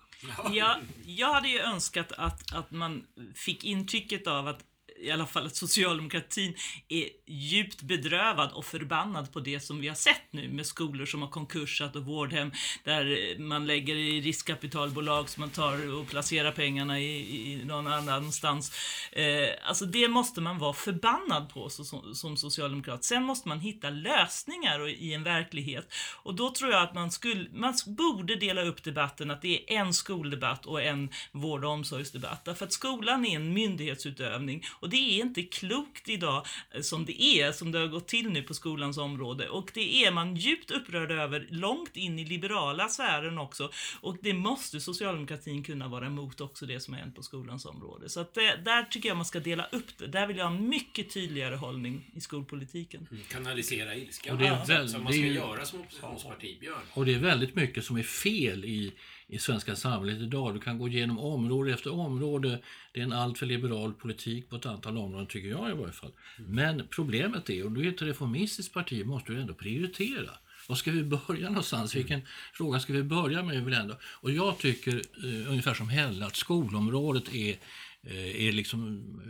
Ja, 0.51 0.77
jag 1.05 1.33
hade 1.33 1.49
ju 1.49 1.59
önskat 1.59 2.11
att, 2.11 2.53
att 2.55 2.71
man 2.71 3.03
fick 3.35 3.63
intrycket 3.63 4.27
av 4.27 4.47
att 4.47 4.63
i 4.99 5.11
alla 5.11 5.25
fall 5.25 5.45
att 5.45 5.55
socialdemokratin 5.55 6.55
är 6.89 7.09
djupt 7.27 7.81
bedrövad 7.81 8.51
och 8.51 8.65
förbannad 8.65 9.33
på 9.33 9.39
det 9.39 9.59
som 9.59 9.79
vi 9.79 9.87
har 9.87 9.95
sett 9.95 10.21
nu 10.31 10.49
med 10.49 10.65
skolor 10.65 11.05
som 11.05 11.21
har 11.21 11.29
konkursat 11.29 11.95
och 11.95 12.05
vårdhem 12.05 12.51
där 12.83 13.39
man 13.39 13.67
lägger 13.67 13.95
i 13.95 14.21
riskkapitalbolag 14.21 15.29
som 15.29 15.41
man 15.41 15.49
tar 15.49 15.93
och 15.95 16.07
placerar 16.07 16.51
pengarna 16.51 16.99
i, 16.99 17.51
i 17.51 17.65
någon 17.65 17.87
annanstans. 17.87 18.71
Eh, 19.11 19.49
alltså 19.67 19.85
det 19.85 20.07
måste 20.07 20.41
man 20.41 20.59
vara 20.59 20.73
förbannad 20.73 21.49
på 21.49 21.69
så, 21.69 21.83
som, 21.83 22.15
som 22.15 22.37
socialdemokrat. 22.37 23.03
Sen 23.03 23.23
måste 23.23 23.47
man 23.47 23.59
hitta 23.59 23.89
lösningar 23.89 24.89
i 24.89 25.13
en 25.13 25.23
verklighet 25.23 25.93
och 26.23 26.35
då 26.35 26.51
tror 26.51 26.71
jag 26.71 26.83
att 26.83 26.95
man 26.95 27.11
skulle, 27.11 27.49
man 27.53 27.73
borde 27.87 28.35
dela 28.35 28.61
upp 28.61 28.83
debatten 28.83 29.31
att 29.31 29.41
det 29.41 29.73
är 29.73 29.79
en 29.79 29.93
skoldebatt 29.93 30.65
och 30.65 30.81
en 30.81 31.09
vård 31.31 31.65
och 31.65 31.71
omsorgsdebatt. 31.71 32.45
Därför 32.45 32.65
att 32.65 32.73
skolan 32.73 33.25
är 33.25 33.35
en 33.35 33.53
myndighetsutövning 33.53 34.63
och 34.85 34.91
det 34.91 34.97
är 35.19 35.21
inte 35.21 35.43
klokt 35.43 36.09
idag 36.09 36.45
eh, 36.75 36.81
som 36.81 37.05
det 37.05 37.21
är, 37.23 37.51
som 37.51 37.71
det 37.71 37.79
har 37.79 37.87
gått 37.87 38.07
till 38.07 38.29
nu 38.29 38.43
på 38.43 38.53
skolans 38.53 38.97
område. 38.97 39.49
Och 39.49 39.71
det 39.73 40.03
är 40.05 40.11
man 40.11 40.35
djupt 40.35 40.71
upprörd 40.71 41.11
över, 41.11 41.47
långt 41.49 41.97
in 41.97 42.19
i 42.19 42.25
liberala 42.25 42.87
sfären 42.89 43.37
också. 43.37 43.71
Och 44.01 44.17
det 44.21 44.33
måste 44.33 44.79
socialdemokratin 44.79 45.63
kunna 45.63 45.87
vara 45.87 46.05
emot 46.05 46.41
också, 46.41 46.65
det 46.65 46.79
som 46.79 46.93
har 46.93 47.01
hänt 47.01 47.15
på 47.15 47.23
skolans 47.23 47.65
område. 47.65 48.09
Så 48.09 48.19
att 48.19 48.33
det, 48.33 48.55
där 48.65 48.83
tycker 48.83 49.09
jag 49.09 49.15
man 49.17 49.25
ska 49.25 49.39
dela 49.39 49.65
upp 49.71 49.97
det. 49.97 50.07
Där 50.07 50.27
vill 50.27 50.37
jag 50.37 50.45
ha 50.45 50.55
en 50.55 50.69
mycket 50.69 51.13
tydligare 51.13 51.55
hållning 51.55 52.11
i 52.15 52.21
skolpolitiken. 52.21 53.07
Kanalisera 53.29 53.95
ilskan 53.95 54.33
Och 54.33 54.41
det 54.41 54.47
är 54.47 54.65
väl- 54.65 54.89
som 54.89 55.03
man 55.03 55.11
det 55.11 55.17
är 55.17 55.19
ska 55.19 55.27
ju- 55.27 55.33
göra 55.33 55.65
som 55.65 55.79
oppositionsparti, 55.81 56.57
Björn. 56.59 56.75
Och 56.93 57.05
det 57.05 57.13
är 57.13 57.19
väldigt 57.19 57.55
mycket 57.55 57.85
som 57.85 57.97
är 57.97 58.03
fel 58.03 58.65
i, 58.65 58.93
i 59.27 59.37
svenska 59.39 59.75
samhället 59.75 60.21
idag. 60.21 60.53
Du 60.53 60.59
kan 60.59 60.77
gå 60.77 60.87
igenom 60.87 61.19
område 61.19 61.73
efter 61.73 61.93
område. 61.93 62.61
Det 62.93 62.99
är 62.99 63.03
en 63.03 63.13
alltför 63.13 63.45
liberal 63.45 63.93
politik 63.93 64.49
på 64.49 64.55
ett 64.55 64.65
antal 64.75 64.97
områden, 64.97 65.27
tycker 65.27 65.49
jag 65.49 65.69
i 65.69 65.73
varje 65.73 65.93
fall. 65.93 66.11
Men 66.37 66.87
problemet 66.89 67.49
är, 67.49 67.65
och 67.65 67.71
du 67.71 67.85
är 67.85 67.89
ett 67.89 68.01
reformistiskt 68.01 68.73
parti, 68.73 69.05
måste 69.05 69.31
du 69.31 69.41
ändå 69.41 69.53
prioritera. 69.53 70.31
Var 70.67 70.75
ska 70.75 70.91
vi 70.91 71.03
börja 71.03 71.49
någonstans? 71.49 71.95
Vilken 71.95 72.21
fråga 72.53 72.79
ska 72.79 72.93
vi 72.93 73.03
börja 73.03 73.43
med? 73.43 73.65
Vill 73.65 73.73
ändå? 73.73 73.97
Och 74.03 74.31
jag 74.31 74.57
tycker, 74.57 74.95
eh, 74.95 75.51
ungefär 75.51 75.73
som 75.73 75.89
Helle, 75.89 76.25
att 76.25 76.35
skolområdet 76.35 77.35
är 77.35 77.57
eh, 78.03 78.47
är 78.47 78.51
liksom, 78.51 78.81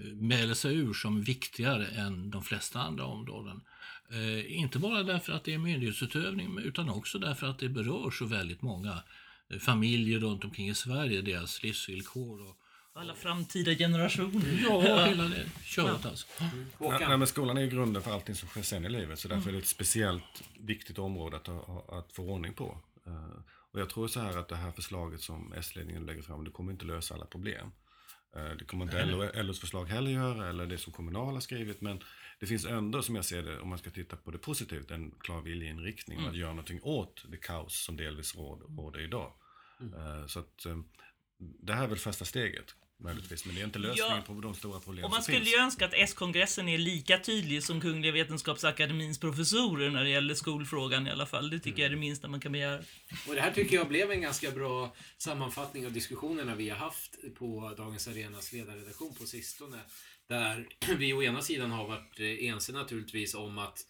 eh, 0.06 0.16
mäler 0.16 0.54
sig 0.54 0.76
ur 0.76 0.94
som 0.94 1.22
viktigare 1.22 1.86
än 1.86 2.30
de 2.30 2.44
flesta 2.44 2.80
andra 2.80 3.06
områden. 3.06 3.62
Eh, 4.12 4.58
inte 4.60 4.80
bara 4.80 5.04
därför 5.04 5.34
att 5.34 5.44
det 5.44 5.54
är 5.54 5.58
myndighetsutövning 5.58 6.60
utan 6.60 6.90
också 6.90 7.20
därför 7.20 7.48
att 7.48 7.60
det 7.60 7.70
berör 7.70 8.12
så 8.12 8.26
väldigt 8.26 8.62
många 8.62 9.04
eh, 9.50 9.60
familjer 9.60 10.20
runt 10.20 10.44
omkring 10.44 10.70
i 10.70 10.76
Sverige, 10.76 11.22
deras 11.22 11.64
livsvillkor. 11.64 12.42
Och, 12.42 12.58
Alla 12.98 13.16
framtida 13.16 13.76
generationer. 13.76 14.64
ja, 14.64 15.06
hela 15.06 15.24
det 15.24 15.46
köret 15.64 16.06
alltså. 16.06 16.28
Nej, 16.40 16.50
Håkan, 16.78 17.10
nej, 17.10 17.18
men 17.18 17.28
skolan 17.28 17.58
är 17.58 17.62
ju 17.62 17.70
grunden 17.70 18.02
för 18.02 18.12
allting 18.12 18.36
som 18.36 18.50
sker 18.50 18.62
sen 18.62 18.86
i 18.86 18.90
livet. 18.90 19.20
Så 19.20 19.28
därför 19.28 19.50
är 19.50 19.54
det 19.54 19.60
ett 19.60 19.68
speciellt 19.68 20.44
viktigt 20.60 21.00
område 21.00 21.38
att, 21.38 21.48
ha, 21.48 21.86
att 22.00 22.14
få 22.14 22.24
ordning 22.24 22.54
på. 22.54 22.78
Eh, 23.08 23.40
och 23.72 23.80
jag 23.80 23.90
tror 23.90 24.08
så 24.08 24.20
här 24.20 24.38
att 24.38 24.48
det 24.48 24.56
här 24.56 24.72
förslaget 24.72 25.22
som 25.22 25.54
S-ledningen 25.54 26.06
lägger 26.06 26.22
fram, 26.22 26.44
det 26.44 26.52
kommer 26.52 26.72
inte 26.72 26.86
lösa 26.86 27.14
alla 27.14 27.26
problem. 27.26 27.72
Eh, 28.36 28.50
det 28.50 28.66
kommer 28.66 28.86
inte 28.86 29.06
LO, 29.06 29.44
LOs 29.44 29.60
förslag 29.60 29.86
heller 29.86 30.12
göra, 30.12 30.50
eller 30.50 30.66
det 30.66 30.78
som 30.78 30.94
Kommunal 30.94 31.34
har 31.34 31.42
skrivit. 31.42 31.82
Men 31.82 32.04
det 32.40 32.46
finns 32.46 32.66
ändå, 32.66 33.02
som 33.02 33.16
jag 33.16 33.26
ser 33.26 33.44
det, 33.44 33.60
om 33.60 33.70
man 33.70 33.78
ska 33.78 33.90
titta 33.90 34.16
på 34.16 34.32
det 34.32 34.38
positivt, 34.38 34.92
en 34.92 35.12
klar 35.20 35.42
viljeinriktning 35.42 36.20
om 36.20 36.26
att 36.26 36.38
göra 36.38 36.50
någonting 36.50 36.80
åt 36.84 37.26
det 37.32 37.38
kaos 37.38 37.84
som 37.86 37.98
delvis 37.98 38.36
råder, 38.36 38.66
råder 38.66 39.00
idag. 39.00 39.32
Eh, 39.80 40.28
så 40.28 40.40
att 40.40 40.66
det 41.38 41.74
här 41.74 41.84
är 41.84 41.88
väl 41.88 41.98
första 41.98 42.26
steget. 42.26 42.76
Möjligtvis, 43.04 43.46
men 43.46 43.56
det 43.56 43.62
är 43.62 43.66
inte 43.66 43.80
lösningen 43.80 44.18
Ja. 44.28 44.34
på 44.34 44.42
de 44.42 44.56
stora 44.56 44.80
problem 44.80 45.06
Och 45.06 45.12
man 45.12 45.24
skulle 45.24 45.38
finns. 45.38 45.54
ju 45.54 45.58
önska 45.58 45.86
att 45.86 45.94
S-kongressen 45.94 46.70
är 46.70 46.78
lika 46.78 47.20
tydlig 47.20 47.64
som 47.64 47.82
Kungliga 47.82 48.12
Vetenskapsakademins 48.12 49.20
professorer 49.20 49.90
när 49.90 50.04
det 50.04 50.10
gäller 50.10 50.34
skolfrågan 50.34 51.08
i 51.08 51.12
alla 51.12 51.26
fall. 51.26 51.50
Det 51.50 51.60
tycker 51.60 51.82
jag 51.82 51.86
är 51.86 51.90
det 51.90 51.96
minsta 52.00 52.28
man 52.28 52.40
kan 52.40 52.52
begära. 52.52 52.84
och 53.28 53.36
det 53.36 53.42
här 53.42 53.52
tycker 53.52 53.76
jag 53.76 53.88
blev 53.88 54.12
en 54.12 54.22
ganska 54.22 54.52
bra 54.52 54.96
sammanfattning 55.18 55.86
av 55.86 55.92
diskussionerna 55.92 56.56
vi 56.56 56.70
har 56.70 56.78
haft 56.78 57.16
på 57.38 57.74
Dagens 57.78 58.08
Arenas 58.08 58.54
ledarredaktion 58.54 59.16
på 59.16 59.26
sistone. 59.26 59.78
Där 60.28 60.68
vi 60.98 61.14
å 61.14 61.24
ena 61.24 61.42
sidan 61.42 61.72
har 61.72 61.88
varit 61.88 62.20
ense 62.20 62.72
naturligtvis 62.72 63.36
om 63.36 63.58
att 63.58 63.86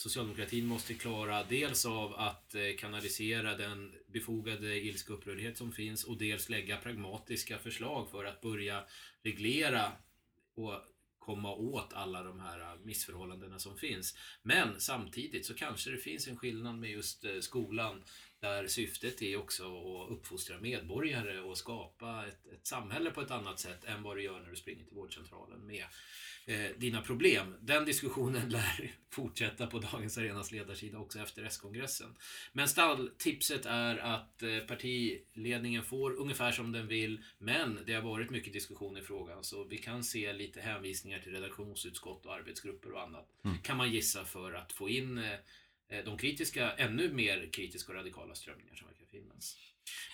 socialdemokratin 0.00 0.66
måste 0.66 0.94
klara 0.94 1.44
dels 1.44 1.86
av 1.86 2.14
att 2.14 2.54
eh, 2.54 2.62
kanalisera 2.78 3.56
den 3.56 3.94
befogade 4.06 4.80
ilska 4.80 5.12
och 5.12 5.18
upprördhet 5.18 5.58
som 5.58 5.72
finns 5.72 6.04
och 6.04 6.18
dels 6.18 6.48
lägga 6.48 6.76
pragmatiska 6.76 7.58
förslag 7.58 8.10
för 8.10 8.24
att 8.24 8.40
börja 8.40 8.84
reglera 9.22 9.92
och 10.54 10.74
komma 11.18 11.54
åt 11.54 11.92
alla 11.92 12.22
de 12.22 12.40
här 12.40 12.60
eh, 12.60 12.80
missförhållandena 12.82 13.58
som 13.58 13.76
finns. 13.76 14.18
Men 14.42 14.80
samtidigt 14.80 15.46
så 15.46 15.54
kanske 15.54 15.90
det 15.90 15.98
finns 15.98 16.28
en 16.28 16.36
skillnad 16.36 16.78
med 16.78 16.90
just 16.90 17.24
eh, 17.24 17.40
skolan 17.40 18.02
där 18.40 18.66
syftet 18.66 19.22
är 19.22 19.36
också 19.36 19.64
att 19.64 20.10
uppfostra 20.10 20.60
medborgare 20.60 21.40
och 21.40 21.58
skapa 21.58 22.26
ett, 22.26 22.46
ett 22.52 22.66
samhälle 22.66 23.10
på 23.10 23.20
ett 23.20 23.30
annat 23.30 23.60
sätt 23.60 23.84
än 23.84 24.02
vad 24.02 24.16
du 24.16 24.22
gör 24.22 24.40
när 24.40 24.50
du 24.50 24.56
springer 24.56 24.84
till 24.84 24.94
vårdcentralen 24.94 25.66
med 25.66 25.84
eh, 26.46 26.70
dina 26.76 27.02
problem. 27.02 27.54
Den 27.60 27.84
diskussionen 27.84 28.48
lär 28.50 28.92
fortsätta 29.10 29.66
på 29.66 29.78
Dagens 29.78 30.18
Arenas 30.18 30.52
ledarsida 30.52 30.98
också 30.98 31.18
efter 31.18 31.44
S-kongressen. 31.44 32.16
Men 32.52 32.68
stalltipset 32.68 33.66
är 33.66 33.96
att 33.96 34.42
eh, 34.42 34.58
partiledningen 34.58 35.82
får 35.82 36.12
ungefär 36.16 36.52
som 36.52 36.72
den 36.72 36.88
vill, 36.88 37.22
men 37.38 37.78
det 37.86 37.94
har 37.94 38.02
varit 38.02 38.30
mycket 38.30 38.52
diskussion 38.52 38.96
i 38.96 39.02
frågan 39.02 39.44
så 39.44 39.64
vi 39.64 39.78
kan 39.78 40.04
se 40.04 40.32
lite 40.32 40.60
hänvisningar 40.60 41.18
till 41.18 41.32
redaktionsutskott 41.32 42.26
och 42.26 42.34
arbetsgrupper 42.34 42.92
och 42.92 43.02
annat. 43.02 43.28
Kan 43.62 43.76
man 43.76 43.92
gissa 43.92 44.24
för 44.24 44.52
att 44.52 44.72
få 44.72 44.88
in 44.88 45.18
eh, 45.18 45.38
de 46.04 46.18
kritiska, 46.18 46.72
ännu 46.72 47.12
mer 47.12 47.48
kritiska 47.52 47.92
och 47.92 47.98
radikala 47.98 48.34
strömningar 48.34 48.74
som 48.74 48.86
verkar 48.86 49.06
finnas. 49.10 49.56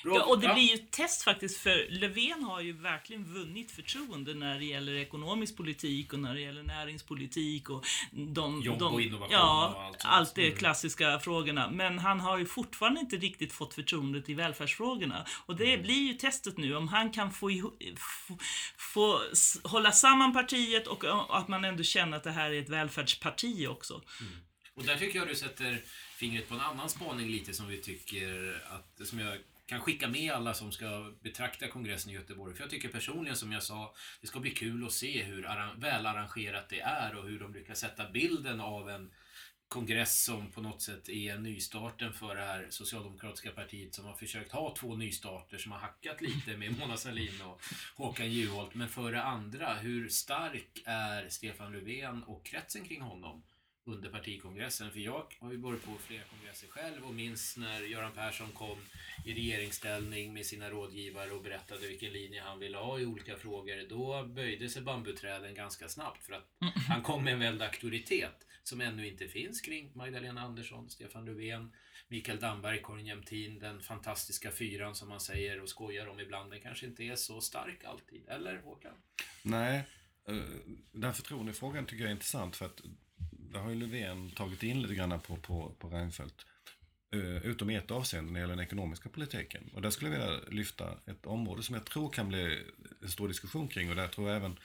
Bra. 0.04 0.14
Ja, 0.16 0.24
och 0.24 0.40
det 0.40 0.54
blir 0.54 0.62
ju 0.62 0.74
ett 0.74 0.90
test 0.90 1.22
faktiskt, 1.22 1.58
för 1.58 1.86
Löfven 1.90 2.42
har 2.44 2.60
ju 2.60 2.72
verkligen 2.72 3.24
vunnit 3.24 3.70
förtroende 3.70 4.34
när 4.34 4.58
det 4.58 4.64
gäller 4.64 4.94
ekonomisk 4.94 5.56
politik 5.56 6.12
och 6.12 6.18
när 6.18 6.34
det 6.34 6.40
gäller 6.40 6.62
näringspolitik 6.62 7.70
och 7.70 7.84
de... 8.12 8.62
Jobb 8.62 8.78
de 8.78 8.94
och 8.94 9.00
innovation 9.00 9.32
Ja, 9.32 9.74
och 9.76 9.82
allt 9.82 10.04
allt, 10.04 10.34
det 10.34 10.46
Mm. 10.46 10.58
klassiska 10.58 11.20
frågorna. 11.20 11.70
Men 11.70 11.98
han 11.98 12.20
har 12.20 12.38
ju 12.38 12.46
fortfarande 12.46 13.00
inte 13.00 13.16
riktigt 13.16 13.52
fått 13.52 13.74
förtroendet 13.74 14.28
i 14.28 14.34
välfärdsfrågorna. 14.34 15.26
Och 15.46 15.56
det 15.56 15.72
Mm. 15.72 15.82
blir 15.82 16.02
ju 16.06 16.12
testet 16.14 16.58
nu, 16.58 16.76
om 16.76 16.88
han 16.88 17.10
kan 17.12 17.32
få, 17.32 17.50
få, 18.26 18.38
få 18.76 19.20
hålla 19.68 19.92
samman 19.92 20.32
partiet 20.32 20.86
och 20.86 21.04
att 21.38 21.48
man 21.48 21.64
ändå 21.64 21.82
känner 21.82 22.16
att 22.16 22.24
det 22.24 22.30
här 22.30 22.50
är 22.50 22.60
ett 22.62 22.68
välfärdsparti 22.68 23.66
också. 23.66 24.02
Och 24.74 24.84
där 24.84 24.96
tycker 24.96 25.18
jag 25.18 25.28
du 25.28 25.34
sätter 25.34 25.82
fingret 26.16 26.48
på 26.48 26.54
en 26.54 26.60
annan 26.60 26.88
spaning 26.88 27.28
lite 27.28 27.54
som 27.54 27.68
vi 27.68 27.78
tycker 27.78 28.62
att, 28.70 29.08
som 29.08 29.18
jag 29.18 29.38
kan 29.66 29.80
skicka 29.80 30.08
med 30.08 30.32
alla 30.32 30.54
som 30.54 30.72
ska 30.72 31.12
betrakta 31.22 31.68
kongressen 31.68 32.10
i 32.10 32.14
Göteborg. 32.14 32.54
För 32.54 32.62
jag 32.62 32.70
tycker 32.70 32.88
personligen, 32.88 33.36
som 33.36 33.52
jag 33.52 33.62
sa, 33.62 33.94
det 34.20 34.26
ska 34.26 34.40
bli 34.40 34.50
kul 34.50 34.86
att 34.86 34.92
se 34.92 35.22
hur 35.22 35.42
välarrangerat 35.80 36.68
det 36.68 36.80
är 36.80 37.16
och 37.16 37.24
hur 37.24 37.40
de 37.40 37.54
lyckas 37.54 37.80
sätta 37.80 38.10
bilden 38.10 38.60
av 38.60 38.90
en 38.90 39.10
kongress 39.68 40.24
som 40.24 40.50
på 40.50 40.60
något 40.60 40.82
sätt 40.82 41.08
är 41.08 41.38
nystarten 41.38 42.12
för 42.12 42.34
det 42.34 42.44
här 42.44 42.66
socialdemokratiska 42.70 43.50
partiet 43.50 43.94
som 43.94 44.04
har 44.04 44.14
försökt 44.14 44.52
ha 44.52 44.74
två 44.76 44.96
nystarter 44.96 45.58
som 45.58 45.72
har 45.72 45.78
hackat 45.78 46.20
lite 46.20 46.56
med 46.56 46.78
Mona 46.78 46.96
Sahlin 46.96 47.42
och 47.42 47.62
Håkan 47.96 48.30
Juholt. 48.30 48.74
Men 48.74 48.88
för 48.88 49.12
det 49.12 49.22
andra, 49.22 49.74
hur 49.74 50.08
stark 50.08 50.82
är 50.84 51.28
Stefan 51.28 51.72
Löfven 51.72 52.22
och 52.22 52.46
kretsen 52.46 52.84
kring 52.84 53.00
honom? 53.00 53.42
Under 53.86 54.10
partikongressen. 54.10 54.90
För 54.90 55.00
jag 55.00 55.24
har 55.40 55.52
ju 55.52 55.56
varit 55.56 55.84
på 55.84 55.90
flera 55.98 56.22
kongresser 56.22 56.68
själv 56.68 57.04
och 57.04 57.14
minns 57.14 57.56
när 57.56 57.80
Göran 57.80 58.12
Persson 58.12 58.52
kom 58.52 58.78
i 59.24 59.34
regeringsställning 59.34 60.34
med 60.34 60.46
sina 60.46 60.70
rådgivare 60.70 61.30
och 61.30 61.42
berättade 61.42 61.88
vilken 61.88 62.12
linje 62.12 62.42
han 62.42 62.58
ville 62.58 62.76
ha 62.76 62.98
i 62.98 63.06
olika 63.06 63.36
frågor. 63.36 63.88
Då 63.88 64.24
böjde 64.26 64.68
sig 64.68 64.82
bambuträden 64.82 65.54
ganska 65.54 65.88
snabbt 65.88 66.24
för 66.24 66.32
att 66.32 66.48
han 66.88 67.02
kom 67.02 67.24
med 67.24 67.32
en 67.32 67.38
väldig 67.38 67.64
auktoritet 67.64 68.46
som 68.62 68.80
ännu 68.80 69.08
inte 69.08 69.28
finns 69.28 69.60
kring 69.60 69.90
Magdalena 69.94 70.40
Andersson, 70.40 70.90
Stefan 70.90 71.24
Löfven, 71.24 71.72
Mikael 72.08 72.40
Damberg, 72.40 72.80
Karin 72.82 73.06
Jämtin, 73.06 73.58
den 73.58 73.80
fantastiska 73.80 74.50
fyran 74.50 74.94
som 74.94 75.08
man 75.08 75.20
säger 75.20 75.62
och 75.62 75.68
skojar 75.68 76.06
om 76.06 76.20
ibland. 76.20 76.50
Den 76.50 76.60
kanske 76.60 76.86
inte 76.86 77.04
är 77.04 77.16
så 77.16 77.40
stark 77.40 77.84
alltid. 77.84 78.28
Eller 78.28 78.62
Håkan? 78.62 78.92
Nej, 79.42 79.84
eh, 80.28 80.34
den 80.92 81.04
här 81.04 81.12
förtroendefrågan 81.12 81.86
tycker 81.86 82.02
jag 82.02 82.08
är 82.08 82.14
intressant 82.14 82.56
för 82.56 82.66
att 82.66 82.80
där 83.54 83.60
har 83.60 83.70
ju 83.70 83.76
Löfven 83.76 84.30
tagit 84.30 84.62
in 84.62 84.82
lite 84.82 84.94
grann 84.94 85.20
på, 85.20 85.36
på, 85.36 85.74
på 85.78 85.88
Reinfeldt. 85.88 86.46
Eh, 87.14 87.46
Utom 87.46 87.70
i 87.70 87.74
ett 87.74 87.90
avseende 87.90 88.32
när 88.32 88.40
det 88.40 88.42
gäller 88.42 88.56
den 88.56 88.64
ekonomiska 88.64 89.08
politiken. 89.08 89.70
Och 89.74 89.82
där 89.82 89.90
skulle 89.90 90.10
jag 90.10 90.18
vilja 90.18 90.40
lyfta 90.48 90.98
ett 91.06 91.26
område 91.26 91.62
som 91.62 91.74
jag 91.74 91.84
tror 91.84 92.10
kan 92.10 92.28
bli 92.28 92.62
en 93.02 93.08
stor 93.08 93.28
diskussion 93.28 93.68
kring 93.68 93.90
och 93.90 93.96
där 93.96 94.08
tror 94.08 94.28
jag 94.28 94.36
även 94.36 94.58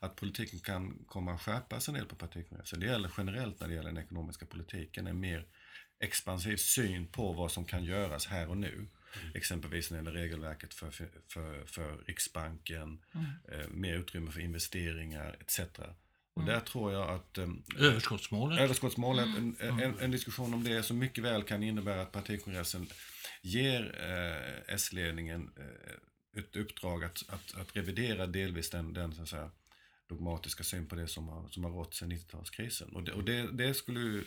att 0.00 0.16
politiken 0.16 0.60
kan 0.60 1.04
komma 1.06 1.32
att 1.32 1.42
skärpas 1.42 1.88
en 1.88 1.94
del 1.94 2.06
på 2.06 2.16
partikongressen. 2.16 2.80
Det 2.80 2.86
gäller 2.86 3.10
generellt 3.16 3.60
när 3.60 3.68
det 3.68 3.74
gäller 3.74 3.92
den 3.92 4.04
ekonomiska 4.04 4.46
politiken, 4.46 5.06
en 5.06 5.20
mer 5.20 5.46
expansiv 6.00 6.56
syn 6.56 7.06
på 7.06 7.32
vad 7.32 7.52
som 7.52 7.64
kan 7.64 7.84
göras 7.84 8.26
här 8.26 8.48
och 8.48 8.56
nu. 8.56 8.86
Exempelvis 9.34 9.90
när 9.90 9.98
det 9.98 10.04
gäller 10.04 10.20
regelverket 10.20 10.74
för, 10.74 10.90
för, 10.90 11.66
för, 11.66 12.04
Riksbanken, 12.06 12.98
eh, 13.52 13.68
mer 13.68 13.94
utrymme 13.94 14.30
för 14.30 14.40
investeringar 14.40 15.36
etc. 15.40 15.60
Och 16.34 16.44
där 16.44 16.60
tror 16.60 16.92
jag 16.92 17.10
att 17.10 17.38
eh, 17.38 17.48
Överskottsmålet. 17.78 18.60
överskottsmålet, 18.60 19.26
en, 19.26 19.56
en, 19.60 19.98
en 19.98 20.10
diskussion 20.10 20.54
om 20.54 20.64
det 20.64 20.82
som 20.82 20.98
mycket 20.98 21.24
väl 21.24 21.42
kan 21.42 21.62
innebära 21.62 22.02
att 22.02 22.12
partikongressen 22.12 22.86
ger 23.42 23.94
eh, 24.00 24.74
S-ledningen 24.74 25.50
eh, 25.56 26.40
ett 26.40 26.56
uppdrag 26.56 27.04
att, 27.04 27.24
att, 27.28 27.60
att 27.60 27.76
revidera 27.76 28.26
delvis 28.26 28.70
den, 28.70 28.92
den 28.92 29.14
så 29.14 29.22
att 29.22 29.28
säga, 29.28 29.50
dogmatiska 30.06 30.64
syn 30.64 30.86
på 30.86 30.94
det 30.94 31.08
som 31.08 31.28
har, 31.28 31.48
som 31.48 31.64
har 31.64 31.70
rått 31.70 31.94
sedan 31.94 32.12
90-talskrisen. 32.12 32.92
Och, 32.92 33.02
det, 33.02 33.12
och 33.12 33.24
det, 33.24 33.52
det 33.52 33.74
skulle 33.74 34.00
ju, 34.00 34.24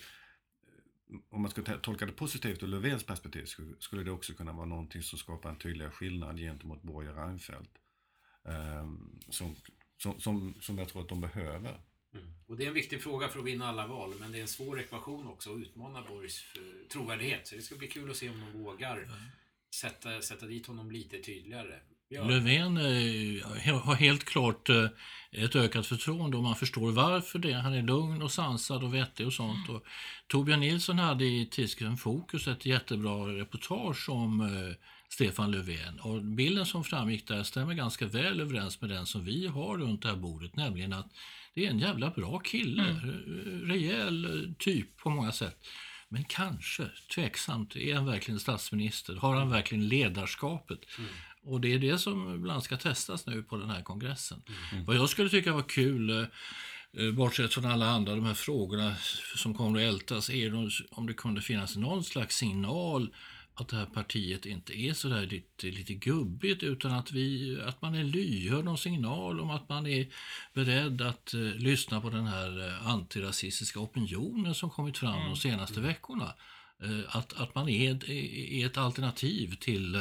om 1.30 1.42
man 1.42 1.52
skulle 1.52 1.78
tolka 1.78 2.06
det 2.06 2.12
positivt 2.12 2.64
ur 2.64 2.68
Löfvens 2.68 3.04
perspektiv, 3.04 3.46
skulle, 3.46 3.74
skulle 3.80 4.04
det 4.04 4.12
också 4.12 4.34
kunna 4.34 4.52
vara 4.52 4.66
någonting 4.66 5.04
som 5.04 5.20
skapar 5.20 5.50
en 5.50 5.56
tydligare 5.56 5.92
skillnad 5.92 6.38
gentemot 6.38 6.82
Borg 6.82 7.10
och 7.10 7.16
Reinfeldt. 7.16 7.72
Som 9.30 9.56
som, 9.98 10.20
som, 10.20 10.54
som 10.62 10.78
jag 10.78 10.88
tror 10.88 11.02
att 11.02 11.10
de 11.10 11.22
behöver. 11.22 11.80
Mm. 12.16 12.34
Och 12.48 12.58
det 12.58 12.64
är 12.64 12.68
en 12.68 12.74
viktig 12.74 13.04
fråga 13.04 13.28
för 13.28 13.40
att 13.40 13.46
vinna 13.46 13.68
alla 13.68 13.88
val, 13.88 14.14
men 14.20 14.32
det 14.32 14.38
är 14.38 14.42
en 14.42 14.48
svår 14.48 14.80
ekvation 14.80 15.28
också 15.28 15.54
att 15.54 15.60
utmana 15.60 16.02
Borgs 16.02 16.44
trovärdighet. 16.90 17.48
Så 17.48 17.56
det 17.56 17.62
ska 17.62 17.76
bli 17.76 17.88
kul 17.88 18.12
att 18.12 18.18
se 18.18 18.30
om 18.30 18.40
de 18.40 18.64
vågar 18.64 19.10
sätta, 19.76 20.22
sätta 20.22 20.46
dit 20.46 20.68
honom 20.68 20.92
lite 20.92 21.18
tydligare. 21.18 21.80
Ja. 22.10 22.24
Löfven 22.24 22.78
eh, 22.78 23.78
har 23.78 23.96
helt 23.96 24.24
klart 24.24 24.70
eh, 24.70 24.88
ett 25.32 25.56
ökat 25.56 25.88
förtroende 25.88 26.38
och 26.38 26.44
man 26.44 26.56
förstår 26.56 26.92
varför 26.92 27.40
det. 27.40 27.54
Han 27.54 27.74
är 27.74 27.82
lugn 27.82 28.22
och 28.22 28.32
sansad 28.32 28.84
och 28.84 28.94
vettig 28.94 29.28
och 29.28 29.34
sånt. 29.34 29.70
Och 29.70 29.84
Torbjörn 30.28 30.60
Nilsson 30.60 31.00
hade 31.00 31.26
i 31.26 31.46
tidskriften 31.46 31.98
Fokus 31.98 32.48
ett 32.48 32.66
jättebra 32.66 33.28
reportage 33.28 34.10
om 34.10 34.42
eh, 34.42 34.76
Stefan 35.10 35.52
Löfven. 35.52 36.00
Och 36.00 36.22
bilden 36.22 36.66
som 36.66 36.84
framgick 36.84 37.28
där 37.28 37.44
stämmer 37.44 37.74
ganska 37.74 38.06
väl 38.06 38.42
överens 38.42 38.82
med 38.82 38.90
den 38.90 39.06
som 39.06 39.26
vi 39.26 39.48
har 39.48 39.78
runt 39.78 40.02
det 40.02 40.08
här 40.08 40.16
bordet, 40.16 40.56
nämligen 40.56 40.94
att 40.94 41.12
det 41.56 41.66
är 41.66 41.70
en 41.70 41.80
jävla 41.80 42.10
bra 42.10 42.40
kille. 42.40 42.84
Mm. 42.84 43.62
Rejäl 43.68 44.54
typ 44.60 44.98
på 44.98 45.10
många 45.10 45.32
sätt. 45.32 45.68
Men 46.10 46.24
kanske, 46.24 46.84
tveksamt, 47.16 47.76
är 47.76 47.96
han 47.96 48.06
verkligen 48.06 48.40
statsminister? 48.40 49.16
Har 49.16 49.36
han 49.36 49.50
verkligen 49.50 49.88
ledarskapet? 49.88 50.80
Mm. 50.98 51.10
Och 51.44 51.62
det 51.62 51.74
är 51.74 51.80
det 51.80 51.98
som 51.98 52.36
ibland 52.36 52.64
ska 52.64 52.78
testas 52.78 53.26
nu 53.26 53.44
på 53.44 53.58
den 53.58 53.70
här 53.70 53.82
kongressen. 53.82 54.42
Mm. 54.72 54.86
Vad 54.86 54.96
jag 54.96 55.10
skulle 55.10 55.30
tycka 55.30 55.54
var 55.54 55.70
kul, 55.70 56.10
eh, 56.10 57.12
bortsett 57.14 57.54
från 57.54 57.66
alla 57.66 57.90
andra 57.90 58.16
de 58.16 58.26
här 58.26 58.34
frågorna 58.34 58.96
som 59.36 59.56
kommer 59.56 59.80
att 59.80 59.94
ältas, 59.94 60.30
är 60.30 60.70
om 60.92 61.08
det 61.08 61.14
kunde 61.14 61.42
finnas 61.42 61.76
någon 61.76 62.04
slags 62.04 62.36
signal 62.36 63.14
att 63.56 63.68
det 63.68 63.76
här 63.76 63.86
partiet 63.86 64.46
inte 64.46 64.80
är 64.80 64.94
så 64.94 65.08
där 65.08 65.26
lite, 65.26 65.68
lite 65.68 65.94
gubbigt 65.94 66.64
utan 66.64 66.92
att, 66.92 67.12
vi, 67.12 67.58
att 67.66 67.82
man 67.82 67.96
är 67.96 68.04
lyhörd 68.04 68.68
och 68.68 68.80
signal 68.80 69.40
om 69.40 69.50
att 69.50 69.70
man 69.70 69.88
är 69.88 70.08
beredd 70.54 71.02
att 71.02 71.34
uh, 71.34 71.56
lyssna 71.56 72.02
på 72.02 72.10
den 72.10 72.28
här 72.28 72.68
uh, 72.68 72.88
antirasistiska 72.88 73.80
opinionen 73.80 74.56
som 74.56 74.70
kommit 74.70 74.98
fram 74.98 75.16
mm. 75.16 75.30
de 75.30 75.36
senaste 75.36 75.82
veckorna. 75.82 76.34
Uh, 76.84 77.02
att, 77.08 77.34
att 77.34 77.56
man 77.56 77.70
är, 77.70 78.10
är 78.10 78.66
ett 78.66 78.78
alternativ 78.78 79.56
till 79.56 79.96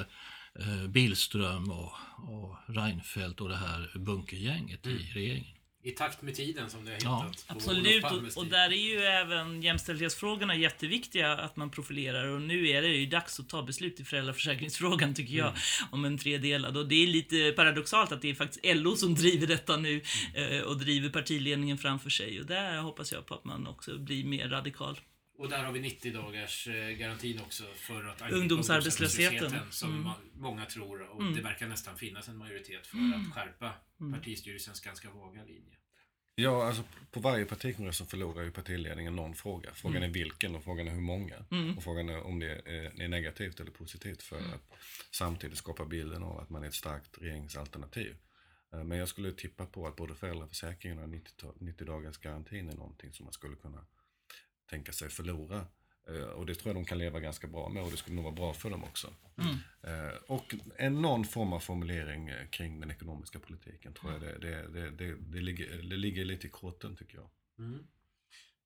uh, 0.60 0.86
Billström 0.88 1.70
och, 1.70 1.92
och 2.16 2.56
Reinfeldt 2.66 3.40
och 3.40 3.48
det 3.48 3.56
här 3.56 3.90
bunkergänget 3.94 4.86
mm. 4.86 4.98
i 4.98 5.10
regeringen 5.14 5.56
i 5.84 5.90
takt 5.90 6.22
med 6.22 6.34
tiden 6.34 6.70
som 6.70 6.84
det 6.84 6.90
har 6.90 6.96
hittat. 6.96 7.44
Ja, 7.48 7.54
absolut, 7.54 8.04
och, 8.04 8.36
och, 8.36 8.46
där 8.46 8.72
är 8.72 8.92
ju 8.92 9.00
även 9.00 9.62
jämställdhetsfrågorna 9.62 10.56
jätteviktiga 10.56 11.32
att 11.32 11.56
man 11.56 11.70
profilerar 11.70 12.28
och 12.28 12.42
nu 12.42 12.68
är 12.68 12.82
det 12.82 12.88
ju 12.88 13.06
dags 13.06 13.40
att 13.40 13.48
ta 13.48 13.62
beslut 13.62 14.00
i 14.00 14.04
föräldraförsäkringsfrågan 14.04 15.14
tycker 15.14 15.34
jag, 15.34 15.48
mm. 15.48 15.58
om 15.90 16.04
en 16.04 16.18
tredelad. 16.18 16.76
Och 16.76 16.88
det 16.88 17.02
är 17.02 17.06
lite 17.06 17.52
paradoxalt 17.56 18.12
att 18.12 18.22
det 18.22 18.30
är 18.30 18.34
faktiskt 18.34 18.76
LO 18.76 18.96
som 18.96 19.14
driver 19.14 19.46
detta 19.46 19.76
nu 19.76 19.90
mm. 20.34 20.52
Eh, 20.52 20.60
och 20.62 20.78
driver 20.78 21.08
partiledningen 21.08 21.78
framför 21.78 22.10
sig 22.10 22.40
och 22.40 22.46
där 22.46 22.78
hoppas 22.78 23.12
jag 23.12 23.26
på 23.26 23.34
att 23.34 23.44
man 23.44 23.66
också 23.66 23.98
blir 23.98 24.24
mer 24.24 24.48
radikal. 24.48 25.00
Och 25.36 25.48
där 25.48 25.64
har 25.64 25.72
vi 25.72 25.80
90 25.80 26.12
dagars 26.12 26.66
eh, 26.66 26.90
garantin 26.90 27.40
också 27.40 27.64
för 27.74 28.04
att 28.04 28.32
ungdomsarbetslösheten 28.32 29.52
som 29.70 30.00
mm. 30.00 30.12
många 30.34 30.66
tror 30.66 31.02
och 31.02 31.20
mm. 31.20 31.34
det 31.34 31.42
verkar 31.42 31.66
nästan 31.66 31.96
finnas 31.96 32.28
en 32.28 32.36
majoritet 32.36 32.86
för 32.86 32.96
mm. 32.96 33.20
att 33.20 33.34
skärpa 33.34 33.72
mm. 34.00 34.12
partistyrelsens 34.12 34.80
ganska 34.80 35.10
vaga 35.10 35.44
linje. 35.44 35.76
Ja, 36.36 36.66
alltså 36.66 36.82
på 37.10 37.20
varje 37.20 37.44
partikongress 37.44 37.96
så 37.96 38.04
förlorar 38.04 38.42
ju 38.42 38.50
partiledningen 38.50 39.16
någon 39.16 39.34
fråga. 39.34 39.74
Frågan 39.74 39.96
mm. 39.96 40.10
är 40.10 40.14
vilken 40.14 40.54
och 40.54 40.64
frågan 40.64 40.88
är 40.88 40.92
hur 40.92 41.00
många. 41.00 41.44
Mm. 41.50 41.76
Och 41.76 41.84
frågan 41.84 42.08
är 42.08 42.22
om 42.22 42.40
det 42.40 42.62
är, 42.64 43.02
är 43.02 43.08
negativt 43.08 43.60
eller 43.60 43.70
positivt 43.70 44.22
för 44.22 44.38
att 44.38 44.62
samtidigt 45.10 45.58
skapa 45.58 45.84
bilden 45.84 46.22
av 46.22 46.38
att 46.38 46.50
man 46.50 46.62
är 46.62 46.66
ett 46.66 46.74
starkt 46.74 47.18
regeringsalternativ. 47.18 48.16
Eh, 48.72 48.84
men 48.84 48.98
jag 48.98 49.08
skulle 49.08 49.32
tippa 49.32 49.66
på 49.66 49.86
att 49.86 49.96
både 49.96 50.14
föräldraförsäkringen 50.14 50.98
och 50.98 51.08
90, 51.08 51.54
90 51.58 51.86
dagars 51.86 52.18
garantin 52.18 52.68
är 52.68 52.76
någonting 52.76 53.12
som 53.12 53.24
man 53.24 53.32
skulle 53.32 53.56
kunna 53.56 53.86
tänka 54.70 54.92
sig 54.92 55.08
förlora. 55.08 55.66
Eh, 56.08 56.24
och 56.24 56.46
det 56.46 56.54
tror 56.54 56.74
jag 56.74 56.76
de 56.76 56.84
kan 56.84 56.98
leva 56.98 57.20
ganska 57.20 57.46
bra 57.46 57.68
med 57.68 57.82
och 57.82 57.90
det 57.90 57.96
skulle 57.96 58.16
nog 58.16 58.24
vara 58.24 58.34
bra 58.34 58.54
för 58.54 58.70
dem 58.70 58.84
också. 58.84 59.14
Mm. 59.38 59.56
Eh, 59.82 60.14
och 60.26 60.54
en 60.76 61.02
någon 61.02 61.24
form 61.24 61.52
av 61.52 61.60
formulering 61.60 62.28
eh, 62.28 62.48
kring 62.50 62.80
den 62.80 62.90
ekonomiska 62.90 63.38
politiken 63.38 63.94
tror 63.94 64.12
jag 64.12 64.20
det, 64.20 64.38
det, 64.38 64.68
det, 64.68 64.90
det, 64.90 65.14
det 65.14 65.40
ligger, 65.40 65.82
det 65.82 65.96
ligger 65.96 66.24
lite 66.24 66.46
i 66.46 66.50
korten 66.50 66.96
tycker 66.96 67.16
jag. 67.16 67.28
Mm. 67.58 67.86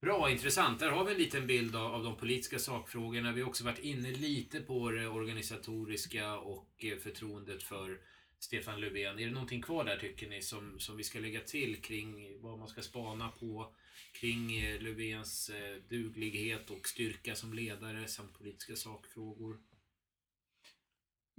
Bra, 0.01 0.31
intressant. 0.31 0.81
Där 0.81 0.91
har 0.91 1.05
vi 1.05 1.13
en 1.13 1.19
liten 1.19 1.47
bild 1.47 1.77
av, 1.77 1.95
av 1.95 2.05
de 2.05 2.17
politiska 2.17 2.59
sakfrågorna. 2.59 3.33
Vi 3.33 3.41
har 3.41 3.49
också 3.49 3.65
varit 3.65 3.79
inne 3.79 4.11
lite 4.11 4.61
på 4.61 4.91
det 4.91 5.09
organisatoriska 5.09 6.39
och 6.39 6.85
förtroendet 7.03 7.63
för 7.63 7.99
Stefan 8.41 8.81
Löfven. 8.81 9.19
Är 9.19 9.27
det 9.27 9.33
någonting 9.33 9.63
kvar 9.63 9.85
där 9.85 9.97
tycker 9.97 10.29
ni 10.29 10.43
som, 10.43 10.81
som 10.81 10.97
vi 10.97 11.05
ska 11.05 11.19
lägga 11.19 11.41
till 11.41 11.83
kring 11.83 12.41
vad 12.41 12.59
man 12.59 12.69
ska 12.69 12.83
spana 12.83 13.29
på 13.29 13.75
kring 14.21 14.57
eh, 14.57 14.83
Löfvens 14.83 15.51
eh, 15.51 15.83
duglighet 15.91 16.71
och 16.71 16.89
styrka 16.89 17.35
som 17.35 17.55
ledare 17.55 18.09
samt 18.09 18.39
politiska 18.39 18.77
sakfrågor? 18.77 19.57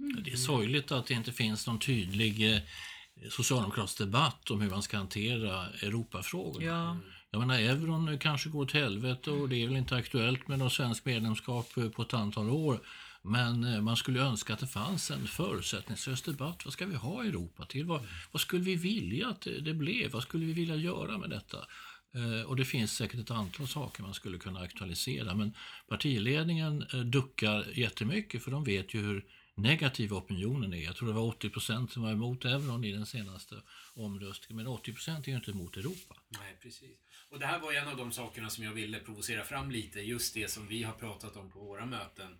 Mm. 0.00 0.22
Det 0.24 0.30
är 0.30 0.36
sorgligt 0.36 0.92
att 0.92 1.06
det 1.06 1.14
inte 1.14 1.32
finns 1.32 1.66
någon 1.66 1.78
tydlig 1.78 2.54
eh, 2.54 2.60
socialdemokratisk 3.28 3.98
debatt 3.98 4.50
om 4.50 4.60
hur 4.60 4.70
man 4.70 4.82
ska 4.82 4.96
hantera 4.96 5.66
Europafrågor. 5.66 6.62
Ja. 6.62 6.96
Jag 7.30 7.40
menar, 7.40 7.58
euron 7.58 8.18
kanske 8.18 8.48
går 8.48 8.66
till 8.66 8.80
helvete 8.80 9.30
och 9.30 9.48
det 9.48 9.62
är 9.62 9.66
väl 9.66 9.76
inte 9.76 9.96
aktuellt 9.96 10.48
med 10.48 10.58
något 10.58 10.72
svenskt 10.72 11.04
medlemskap 11.04 11.74
på 11.94 12.02
ett 12.02 12.14
antal 12.14 12.50
år. 12.50 12.80
Men 13.22 13.64
eh, 13.64 13.80
man 13.80 13.96
skulle 13.96 14.20
önska 14.20 14.54
att 14.54 14.60
det 14.60 14.66
fanns 14.66 15.10
en 15.10 15.26
förutsättningslös 15.26 16.22
debatt. 16.22 16.64
Vad 16.64 16.72
ska 16.72 16.86
vi 16.86 16.94
ha 16.94 17.24
Europa 17.24 17.66
till? 17.66 17.84
Vad, 17.84 18.06
vad 18.32 18.40
skulle 18.40 18.64
vi 18.64 18.76
vilja 18.76 19.28
att 19.28 19.40
det 19.40 19.74
blev? 19.74 20.10
Vad 20.10 20.22
skulle 20.22 20.46
vi 20.46 20.52
vilja 20.52 20.76
göra 20.76 21.18
med 21.18 21.30
detta? 21.30 21.66
Eh, 22.14 22.46
och 22.46 22.56
det 22.56 22.64
finns 22.64 22.92
säkert 22.92 23.20
ett 23.20 23.30
antal 23.30 23.68
saker 23.68 24.02
man 24.02 24.14
skulle 24.14 24.38
kunna 24.38 24.60
aktualisera. 24.60 25.34
Men 25.34 25.54
partiledningen 25.88 26.86
eh, 26.92 27.00
duckar 27.00 27.66
jättemycket 27.74 28.44
för 28.44 28.50
de 28.50 28.64
vet 28.64 28.94
ju 28.94 29.02
hur 29.02 29.24
negativ 29.54 30.14
opinionen 30.14 30.74
är. 30.74 30.84
Jag 30.84 30.96
tror 30.96 31.08
det 31.08 31.14
var 31.14 31.22
80 31.22 31.50
procent 31.50 31.92
som 31.92 32.02
var 32.02 32.10
emot 32.10 32.44
euron 32.44 32.84
i 32.84 32.92
den 32.92 33.06
senaste 33.06 33.54
omröstningen. 33.94 34.56
Men 34.56 34.72
80 34.72 34.92
procent 34.92 35.26
är 35.26 35.30
ju 35.30 35.36
inte 35.36 35.50
emot 35.50 35.76
Europa. 35.76 36.16
Nej, 36.28 36.58
precis. 36.62 36.98
Och 37.28 37.38
det 37.38 37.46
här 37.46 37.60
var 37.60 37.72
en 37.72 37.88
av 37.88 37.96
de 37.96 38.12
sakerna 38.12 38.50
som 38.50 38.64
jag 38.64 38.72
ville 38.72 38.98
provocera 38.98 39.44
fram 39.44 39.70
lite. 39.70 40.00
Just 40.00 40.34
det 40.34 40.50
som 40.50 40.66
vi 40.66 40.82
har 40.82 40.92
pratat 40.92 41.36
om 41.36 41.50
på 41.50 41.58
våra 41.58 41.86
möten. 41.86 42.38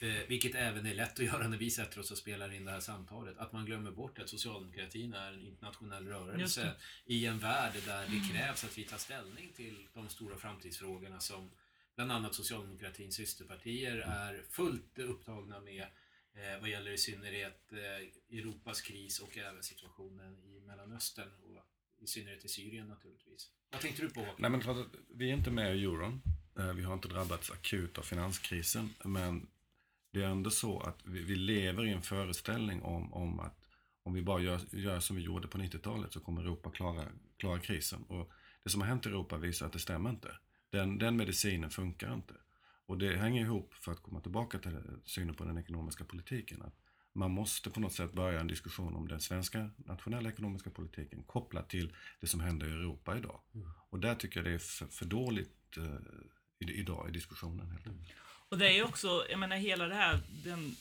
Eh, 0.00 0.28
vilket 0.28 0.54
även 0.54 0.86
är 0.86 0.94
lätt 0.94 1.12
att 1.12 1.24
göra 1.24 1.48
när 1.48 1.58
vi 1.58 1.70
sätter 1.70 2.00
oss 2.00 2.10
och 2.10 2.18
spelar 2.18 2.52
in 2.52 2.64
det 2.64 2.70
här 2.70 2.80
samtalet. 2.80 3.38
Att 3.38 3.52
man 3.52 3.66
glömmer 3.66 3.90
bort 3.90 4.18
att 4.18 4.28
socialdemokratin 4.28 5.14
är 5.14 5.32
en 5.32 5.40
internationell 5.40 6.08
rörelse 6.08 6.72
i 7.04 7.26
en 7.26 7.38
värld 7.38 7.72
där 7.86 8.00
det 8.00 8.16
mm. 8.16 8.28
krävs 8.28 8.64
att 8.64 8.78
vi 8.78 8.84
tar 8.84 8.98
ställning 8.98 9.52
till 9.56 9.88
de 9.94 10.08
stora 10.08 10.36
framtidsfrågorna 10.36 11.20
som 11.20 11.50
bland 11.96 12.12
annat 12.12 12.34
socialdemokratins 12.34 13.14
systerpartier 13.14 13.96
är 13.96 14.42
fullt 14.50 14.98
upptagna 14.98 15.60
med 15.60 15.82
eh, 16.34 16.60
vad 16.60 16.70
gäller 16.70 16.90
i 16.90 16.98
synnerhet 16.98 17.72
eh, 17.72 18.38
Europas 18.38 18.80
kris 18.80 19.18
och 19.20 19.38
även 19.38 19.62
situationen 19.62 20.38
i 20.44 20.60
Mellanöstern 20.60 21.28
och 21.42 21.62
i 21.98 22.06
synnerhet 22.06 22.44
i 22.44 22.48
Syrien 22.48 22.88
naturligtvis. 22.88 23.50
Vad 23.70 23.80
tänkte 23.80 24.02
du 24.02 24.10
på? 24.10 24.26
Nej, 24.38 24.50
men, 24.50 24.62
vi 25.14 25.30
är 25.30 25.34
inte 25.34 25.50
med 25.50 25.76
i 25.76 25.84
euron. 25.84 26.22
Eh, 26.58 26.72
vi 26.72 26.82
har 26.82 26.94
inte 26.94 27.08
drabbats 27.08 27.50
akut 27.50 27.98
av 27.98 28.02
finanskrisen, 28.02 28.94
men 29.04 29.46
det 30.16 30.24
är 30.24 30.28
ändå 30.28 30.50
så 30.50 30.80
att 30.80 31.00
vi, 31.04 31.22
vi 31.22 31.34
lever 31.36 31.84
i 31.84 31.90
en 31.90 32.02
föreställning 32.02 32.82
om, 32.82 33.14
om 33.14 33.40
att 33.40 33.68
om 34.02 34.14
vi 34.14 34.22
bara 34.22 34.40
gör, 34.40 34.60
gör 34.70 35.00
som 35.00 35.16
vi 35.16 35.22
gjorde 35.22 35.48
på 35.48 35.58
90-talet 35.58 36.12
så 36.12 36.20
kommer 36.20 36.42
Europa 36.42 36.70
klara, 36.70 37.04
klara 37.36 37.58
krisen. 37.58 38.02
Och 38.02 38.30
det 38.62 38.70
som 38.70 38.80
har 38.80 38.88
hänt 38.88 39.06
i 39.06 39.08
Europa 39.08 39.36
visar 39.36 39.66
att 39.66 39.72
det 39.72 39.78
stämmer 39.78 40.10
inte. 40.10 40.28
Den, 40.70 40.98
den 40.98 41.16
medicinen 41.16 41.70
funkar 41.70 42.14
inte. 42.14 42.34
Och 42.86 42.98
det 42.98 43.16
hänger 43.16 43.40
ihop, 43.40 43.74
för 43.74 43.92
att 43.92 44.02
komma 44.02 44.20
tillbaka 44.20 44.58
till 44.58 44.78
synen 45.04 45.34
på 45.34 45.44
den 45.44 45.58
ekonomiska 45.58 46.04
politiken, 46.04 46.62
att 46.62 46.76
man 47.12 47.30
måste 47.30 47.70
på 47.70 47.80
något 47.80 47.92
sätt 47.92 48.12
börja 48.12 48.40
en 48.40 48.46
diskussion 48.46 48.94
om 48.94 49.08
den 49.08 49.20
svenska 49.20 49.70
nationella 49.76 50.28
ekonomiska 50.28 50.70
politiken 50.70 51.22
kopplat 51.22 51.68
till 51.68 51.92
det 52.20 52.26
som 52.26 52.40
händer 52.40 52.66
i 52.66 52.70
Europa 52.70 53.18
idag. 53.18 53.40
Mm. 53.54 53.68
Och 53.90 53.98
där 53.98 54.14
tycker 54.14 54.40
jag 54.40 54.44
det 54.44 54.54
är 54.54 54.58
för, 54.58 54.86
för 54.86 55.04
dåligt 55.04 55.76
eh, 55.76 56.68
idag 56.68 57.08
i 57.08 57.12
diskussionen. 57.12 57.70
Helt 57.70 57.86
enkelt. 57.86 58.25
Och 58.50 58.58
det 58.58 58.66
är 58.66 58.72
ju 58.72 58.82
också, 58.82 59.26
jag 59.30 59.38
menar 59.38 59.56
hela 59.56 59.86
det 59.86 59.94
här, 59.94 60.20
den 60.44 60.76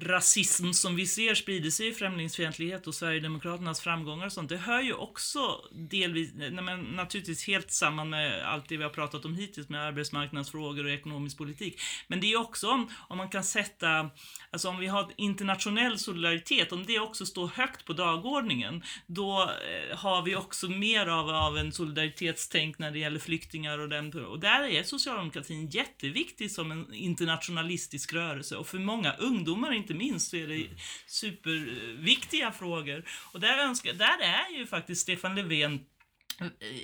rasism 0.00 0.72
som 0.72 0.96
vi 0.96 1.06
ser 1.06 1.34
sprider 1.34 1.70
sig 1.70 1.88
i 1.88 1.92
främlingsfientlighet 1.92 2.86
och 2.86 2.94
Sverigedemokraternas 2.94 3.80
framgångar 3.80 4.26
och 4.26 4.32
sånt, 4.32 4.48
det 4.48 4.56
hör 4.56 4.80
ju 4.80 4.94
också 4.94 5.40
delvis, 5.72 6.32
men 6.34 6.80
naturligtvis 6.80 7.46
helt 7.46 7.70
samman 7.70 8.10
med 8.10 8.48
allt 8.48 8.68
det 8.68 8.76
vi 8.76 8.82
har 8.82 8.90
pratat 8.90 9.24
om 9.24 9.34
hittills 9.34 9.68
med 9.68 9.80
arbetsmarknadsfrågor 9.80 10.84
och 10.84 10.90
ekonomisk 10.90 11.38
politik. 11.38 11.80
Men 12.08 12.20
det 12.20 12.32
är 12.32 12.40
också 12.40 12.70
om, 12.70 12.90
om 13.08 13.18
man 13.18 13.28
kan 13.28 13.44
sätta, 13.44 14.10
alltså 14.50 14.68
om 14.68 14.78
vi 14.78 14.86
har 14.86 15.12
internationell 15.16 15.98
solidaritet, 15.98 16.72
om 16.72 16.86
det 16.86 16.98
också 16.98 17.26
står 17.26 17.48
högt 17.48 17.84
på 17.84 17.92
dagordningen, 17.92 18.82
då 19.06 19.42
eh, 19.42 19.98
har 19.98 20.22
vi 20.22 20.36
också 20.36 20.68
mer 20.68 21.06
av, 21.06 21.30
av 21.30 21.58
en 21.58 21.72
solidaritetstänk 21.72 22.78
när 22.78 22.90
det 22.90 22.98
gäller 22.98 23.20
flyktingar 23.20 23.78
och 23.78 23.88
den, 23.88 24.24
och 24.24 24.40
där 24.40 24.62
är 24.62 24.82
socialdemokratin 24.82 25.66
jätteviktig 25.66 26.50
som 26.50 26.72
en 26.72 26.94
internationalistisk 26.94 28.12
rörelse 28.12 28.56
och 28.56 28.66
för 28.66 28.78
många 28.78 29.12
ungdomar 29.12 29.72
inte 29.86 29.94
minst 29.94 30.30
så 30.30 30.36
är 30.36 30.46
det 30.46 30.66
superviktiga 31.06 32.52
frågor. 32.52 33.08
Och 33.32 33.40
där, 33.40 33.58
önskar, 33.58 33.92
där 33.92 34.18
är 34.22 34.58
ju 34.58 34.66
faktiskt 34.66 35.02
Stefan 35.02 35.34
Löfven 35.34 35.80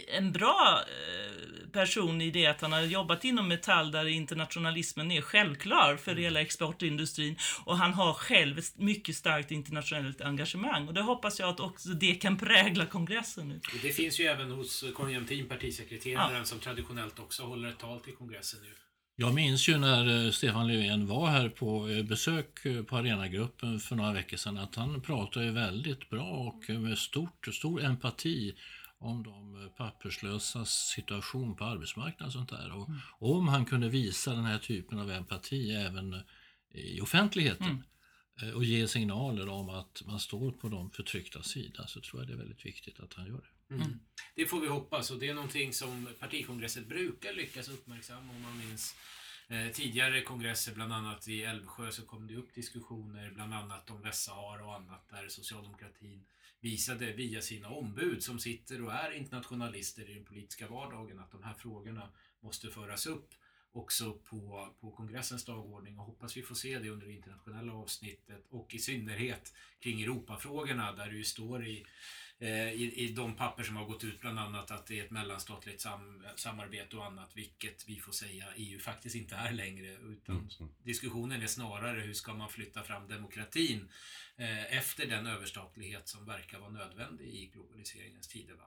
en 0.08 0.32
bra 0.32 0.80
eh, 0.80 1.68
person 1.72 2.20
i 2.20 2.30
det 2.30 2.46
att 2.46 2.60
han 2.60 2.72
har 2.72 2.80
jobbat 2.80 3.24
inom 3.24 3.48
Metall 3.48 3.90
där 3.90 4.06
internationalismen 4.06 5.10
är 5.10 5.20
självklar 5.20 5.96
för 5.96 6.14
hela 6.14 6.40
exportindustrin 6.40 7.36
och 7.64 7.76
han 7.76 7.94
har 7.94 8.14
själv 8.14 8.58
ett 8.58 8.78
mycket 8.78 9.16
starkt 9.16 9.50
internationellt 9.50 10.20
engagemang 10.20 10.88
och 10.88 10.94
det 10.94 11.02
hoppas 11.02 11.40
jag 11.40 11.48
att 11.48 11.60
också 11.60 11.88
det 11.88 12.14
kan 12.14 12.38
prägla 12.38 12.86
kongressen 12.86 13.48
nu. 13.48 13.60
Det 13.82 13.92
finns 13.92 14.20
ju 14.20 14.24
även 14.24 14.50
hos 14.50 14.84
Konjunktin, 14.94 15.48
partisekreteraren, 15.48 16.36
ja. 16.36 16.44
som 16.44 16.58
traditionellt 16.58 17.18
också 17.18 17.42
håller 17.42 17.68
ett 17.68 17.78
tal 17.78 18.00
till 18.00 18.14
kongressen 18.14 18.60
nu. 18.62 18.74
Jag 19.16 19.34
minns 19.34 19.68
ju 19.68 19.78
när 19.78 20.26
eh, 20.26 20.30
Stefan 20.30 20.68
Löfven 20.68 21.06
var 21.06 21.26
här 21.26 21.48
på 21.48 21.88
eh, 21.88 22.04
besök 22.04 22.62
på 22.88 22.96
Arenagruppen 22.96 23.80
för 23.80 23.96
några 23.96 24.12
veckor 24.12 24.36
sedan 24.36 24.58
att 24.58 24.74
han 24.74 25.00
pratade 25.00 25.50
väldigt 25.50 26.10
bra 26.10 26.30
och 26.30 26.70
med 26.80 26.98
stort, 26.98 27.48
stor 27.52 27.82
empati 27.82 28.54
om 28.98 29.22
de 29.22 29.68
papperslösas 29.76 30.70
situation 30.70 31.56
på 31.56 31.64
arbetsmarknaden 31.64 32.26
och 32.26 32.32
sånt 32.32 32.50
där. 32.50 32.72
Och 32.72 32.88
mm. 32.88 33.00
Om 33.18 33.48
han 33.48 33.64
kunde 33.64 33.88
visa 33.88 34.34
den 34.34 34.44
här 34.44 34.58
typen 34.58 34.98
av 34.98 35.10
empati 35.10 35.74
även 35.74 36.22
i 36.74 37.00
offentligheten 37.00 37.66
mm. 37.66 37.82
Eh, 38.42 38.50
och 38.50 38.64
ge 38.64 38.88
signaler 38.88 39.48
om 39.48 39.68
att 39.68 40.02
man 40.06 40.20
står 40.20 40.52
på 40.52 40.68
de 40.68 40.90
förtryckta 40.90 41.42
sida 41.42 41.86
så 41.86 42.00
tror 42.00 42.22
jag 42.22 42.28
det 42.28 42.34
är 42.34 42.38
väldigt 42.38 42.66
viktigt 42.66 43.00
att 43.00 43.14
han 43.14 43.26
gör 43.26 43.36
det. 43.36 43.61
Mm. 43.74 44.00
Det 44.34 44.46
får 44.46 44.60
vi 44.60 44.68
hoppas. 44.68 45.10
Och 45.10 45.18
det 45.18 45.28
är 45.28 45.34
någonting 45.34 45.72
som 45.72 46.08
partikongressen 46.20 46.88
brukar 46.88 47.32
lyckas 47.32 47.68
uppmärksamma 47.68 48.32
om 48.32 48.42
man 48.42 48.58
minns 48.58 48.94
eh, 49.48 49.68
tidigare 49.72 50.22
kongresser, 50.22 50.74
bland 50.74 50.92
annat 50.92 51.28
i 51.28 51.42
Älvsjö, 51.42 51.90
så 51.90 52.02
kom 52.02 52.26
det 52.26 52.36
upp 52.36 52.54
diskussioner 52.54 53.30
bland 53.30 53.54
annat 53.54 53.90
om 53.90 54.02
Västsahara 54.02 54.66
och 54.66 54.74
annat 54.74 55.08
där 55.10 55.28
socialdemokratin 55.28 56.24
visade 56.60 57.12
via 57.12 57.42
sina 57.42 57.68
ombud 57.68 58.22
som 58.22 58.38
sitter 58.38 58.82
och 58.82 58.92
är 58.92 59.12
internationalister 59.12 60.10
i 60.10 60.14
den 60.14 60.24
politiska 60.24 60.68
vardagen 60.68 61.18
att 61.18 61.30
de 61.30 61.42
här 61.42 61.54
frågorna 61.54 62.08
måste 62.40 62.70
föras 62.70 63.06
upp 63.06 63.34
också 63.72 64.12
på, 64.12 64.68
på 64.80 64.90
kongressens 64.90 65.44
dagordning. 65.44 65.98
Och 65.98 66.04
hoppas 66.04 66.36
vi 66.36 66.42
får 66.42 66.54
se 66.54 66.78
det 66.78 66.90
under 66.90 67.06
det 67.06 67.12
internationella 67.12 67.72
avsnittet 67.72 68.46
och 68.50 68.74
i 68.74 68.78
synnerhet 68.78 69.54
kring 69.80 70.02
Europafrågorna 70.02 70.92
där 70.92 71.06
det 71.06 71.16
ju 71.16 71.24
står 71.24 71.66
i 71.66 71.86
i, 72.48 72.92
i 72.96 73.12
de 73.12 73.36
papper 73.36 73.62
som 73.62 73.76
har 73.76 73.84
gått 73.84 74.04
ut 74.04 74.20
bland 74.20 74.38
annat 74.38 74.70
att 74.70 74.86
det 74.86 75.00
är 75.00 75.04
ett 75.04 75.10
mellanstatligt 75.10 75.80
sam, 75.80 76.26
samarbete 76.36 76.96
och 76.96 77.06
annat, 77.06 77.30
vilket 77.34 77.88
vi 77.88 77.96
får 77.96 78.12
säga 78.12 78.44
EU 78.56 78.78
faktiskt 78.78 79.16
inte 79.16 79.34
är 79.34 79.52
längre. 79.52 79.92
Utan 79.92 80.36
mm, 80.36 80.48
mm. 80.60 80.72
diskussionen 80.82 81.42
är 81.42 81.46
snarare 81.46 82.00
hur 82.00 82.14
ska 82.14 82.34
man 82.34 82.48
flytta 82.48 82.82
fram 82.82 83.08
demokratin 83.08 83.88
eh, 84.36 84.76
efter 84.76 85.06
den 85.06 85.26
överstatlighet 85.26 86.08
som 86.08 86.26
verkar 86.26 86.58
vara 86.58 86.70
nödvändig 86.70 87.26
i 87.26 87.46
globaliseringens 87.46 88.28
tidevarv. 88.28 88.66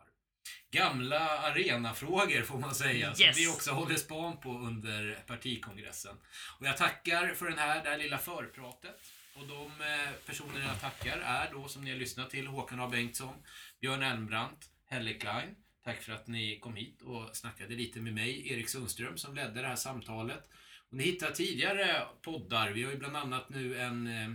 Gamla 0.71 1.39
arenafrågor 1.39 2.41
får 2.41 2.59
man 2.59 2.75
säga, 2.75 3.09
yes. 3.09 3.17
som 3.17 3.33
vi 3.35 3.47
också 3.47 3.71
håller 3.71 3.95
span 3.95 4.37
på 4.37 4.57
under 4.57 5.23
partikongressen. 5.27 6.17
Och 6.59 6.65
jag 6.65 6.77
tackar 6.77 7.33
för 7.33 7.45
den 7.45 7.57
här, 7.57 7.83
det 7.83 7.89
här 7.89 7.97
lilla 7.97 8.17
förpratet. 8.17 8.95
Och 9.35 9.47
de 9.47 9.65
eh, 9.65 10.11
personer 10.25 10.67
jag 10.67 10.81
tackar 10.81 11.17
är 11.17 11.51
då, 11.51 11.67
som 11.67 11.83
ni 11.83 11.91
har 11.91 11.97
lyssnat 11.97 12.29
till, 12.29 12.47
Håkan 12.47 12.79
A 12.79 12.87
Bengtsson, 12.87 13.35
Björn 13.81 14.03
Elmbrandt, 14.03 14.69
Helle 14.85 15.13
Klein. 15.13 15.55
Tack 15.83 16.01
för 16.01 16.13
att 16.13 16.27
ni 16.27 16.59
kom 16.59 16.75
hit 16.75 17.01
och 17.01 17.35
snackade 17.35 17.75
lite 17.75 17.99
med 17.99 18.13
mig, 18.13 18.53
Erik 18.53 18.69
Sundström, 18.69 19.17
som 19.17 19.35
ledde 19.35 19.61
det 19.61 19.67
här 19.67 19.75
samtalet. 19.75 20.49
Och 20.89 20.97
ni 20.97 21.03
hittar 21.03 21.31
tidigare 21.31 22.07
poddar. 22.21 22.71
Vi 22.71 22.83
har 22.83 22.91
ju 22.91 22.97
bland 22.97 23.17
annat 23.17 23.49
nu 23.49 23.79
en 23.79 24.07
eh, 24.07 24.29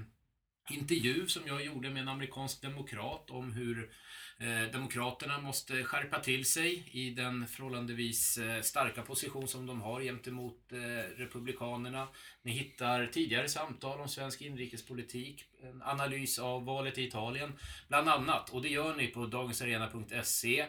intervju 0.71 1.27
som 1.27 1.43
jag 1.47 1.65
gjorde 1.65 1.91
med 1.91 2.03
en 2.03 2.09
amerikansk 2.09 2.63
demokrat 2.63 3.31
om 3.31 3.53
hur 3.53 3.93
Eh, 4.43 4.71
demokraterna 4.73 5.39
måste 5.39 5.85
skärpa 5.85 6.21
till 6.21 6.45
sig 6.45 6.89
i 6.91 7.11
den 7.11 7.47
förhållandevis 7.47 8.39
eh, 8.39 8.61
starka 8.61 9.03
position 9.03 9.49
som 9.49 9.67
de 9.67 9.81
har 9.81 10.01
gentemot 10.01 10.73
eh, 10.73 10.79
Republikanerna. 11.17 12.09
Ni 12.43 12.53
hittar 12.53 13.07
tidigare 13.07 13.49
samtal 13.49 14.01
om 14.01 14.09
svensk 14.09 14.43
inrikespolitik, 14.43 15.45
en 15.63 15.83
analys 15.83 16.39
av 16.39 16.65
valet 16.65 16.99
i 16.99 17.05
Italien, 17.05 17.53
bland 17.89 18.09
annat. 18.09 18.51
Och 18.51 18.63
det 18.63 18.69
gör 18.69 18.95
ni 18.95 19.07
på 19.07 19.27
dagensarena.se 19.27 20.67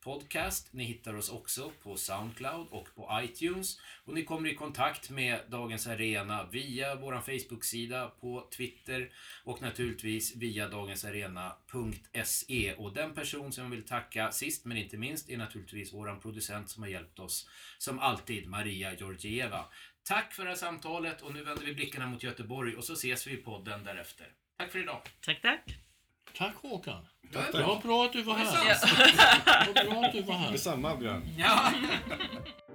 podcast. 0.00 0.72
Ni 0.72 0.84
hittar 0.84 1.14
oss 1.14 1.30
också 1.30 1.72
på 1.82 1.96
Soundcloud 1.96 2.66
och 2.70 2.88
på 2.94 3.20
iTunes. 3.22 3.80
Och 4.04 4.14
ni 4.14 4.24
kommer 4.24 4.48
i 4.48 4.54
kontakt 4.54 5.10
med 5.10 5.40
Dagens 5.48 5.86
Arena 5.86 6.48
via 6.52 6.94
vår 6.94 7.20
Facebook-sida, 7.20 8.12
på 8.20 8.48
Twitter 8.56 9.12
och 9.44 9.62
naturligtvis 9.62 10.36
via 10.36 10.68
dagensarena.se. 10.68 12.74
Och 12.74 12.92
den 12.92 13.14
person 13.14 13.52
som 13.52 13.64
jag 13.64 13.70
vill 13.70 13.86
tacka 13.86 14.32
sist 14.32 14.64
men 14.64 14.76
inte 14.76 14.96
minst 14.96 15.30
är 15.30 15.36
naturligtvis 15.36 15.92
vår 15.92 16.20
producent 16.20 16.70
som 16.70 16.82
har 16.82 16.90
hjälpt 16.90 17.18
oss, 17.18 17.48
som 17.78 17.98
alltid, 17.98 18.48
Maria 18.48 18.94
Georgieva. 18.94 19.64
Tack 20.08 20.32
för 20.32 20.42
det 20.42 20.48
här 20.48 20.56
samtalet 20.56 21.22
och 21.22 21.34
nu 21.34 21.42
vänder 21.42 21.64
vi 21.64 21.74
blickarna 21.74 22.06
mot 22.06 22.22
Göteborg 22.22 22.76
och 22.76 22.84
så 22.84 22.92
ses 22.92 23.26
vi 23.26 23.32
i 23.32 23.36
podden 23.36 23.84
därefter. 23.84 24.26
Tack 24.58 24.72
för 24.72 24.78
idag. 24.78 25.00
Tack, 25.24 25.42
tack. 25.42 25.60
Tack 26.38 26.54
Håkan. 26.54 27.06
Tack, 27.32 27.52
Det 27.52 27.62
var 27.62 27.80
bra 27.80 28.04
att 28.04 28.12
du 28.12 28.22
var 28.22 28.34
här. 28.34 28.68
Det 29.66 29.84
var 29.84 29.90
bra 29.90 30.04
att 30.04 30.12
du 30.12 30.22
var 30.22 30.34
här. 30.34 30.52
Detsamma 30.52 30.96
Björn. 30.96 31.28
Ja. 31.38 31.72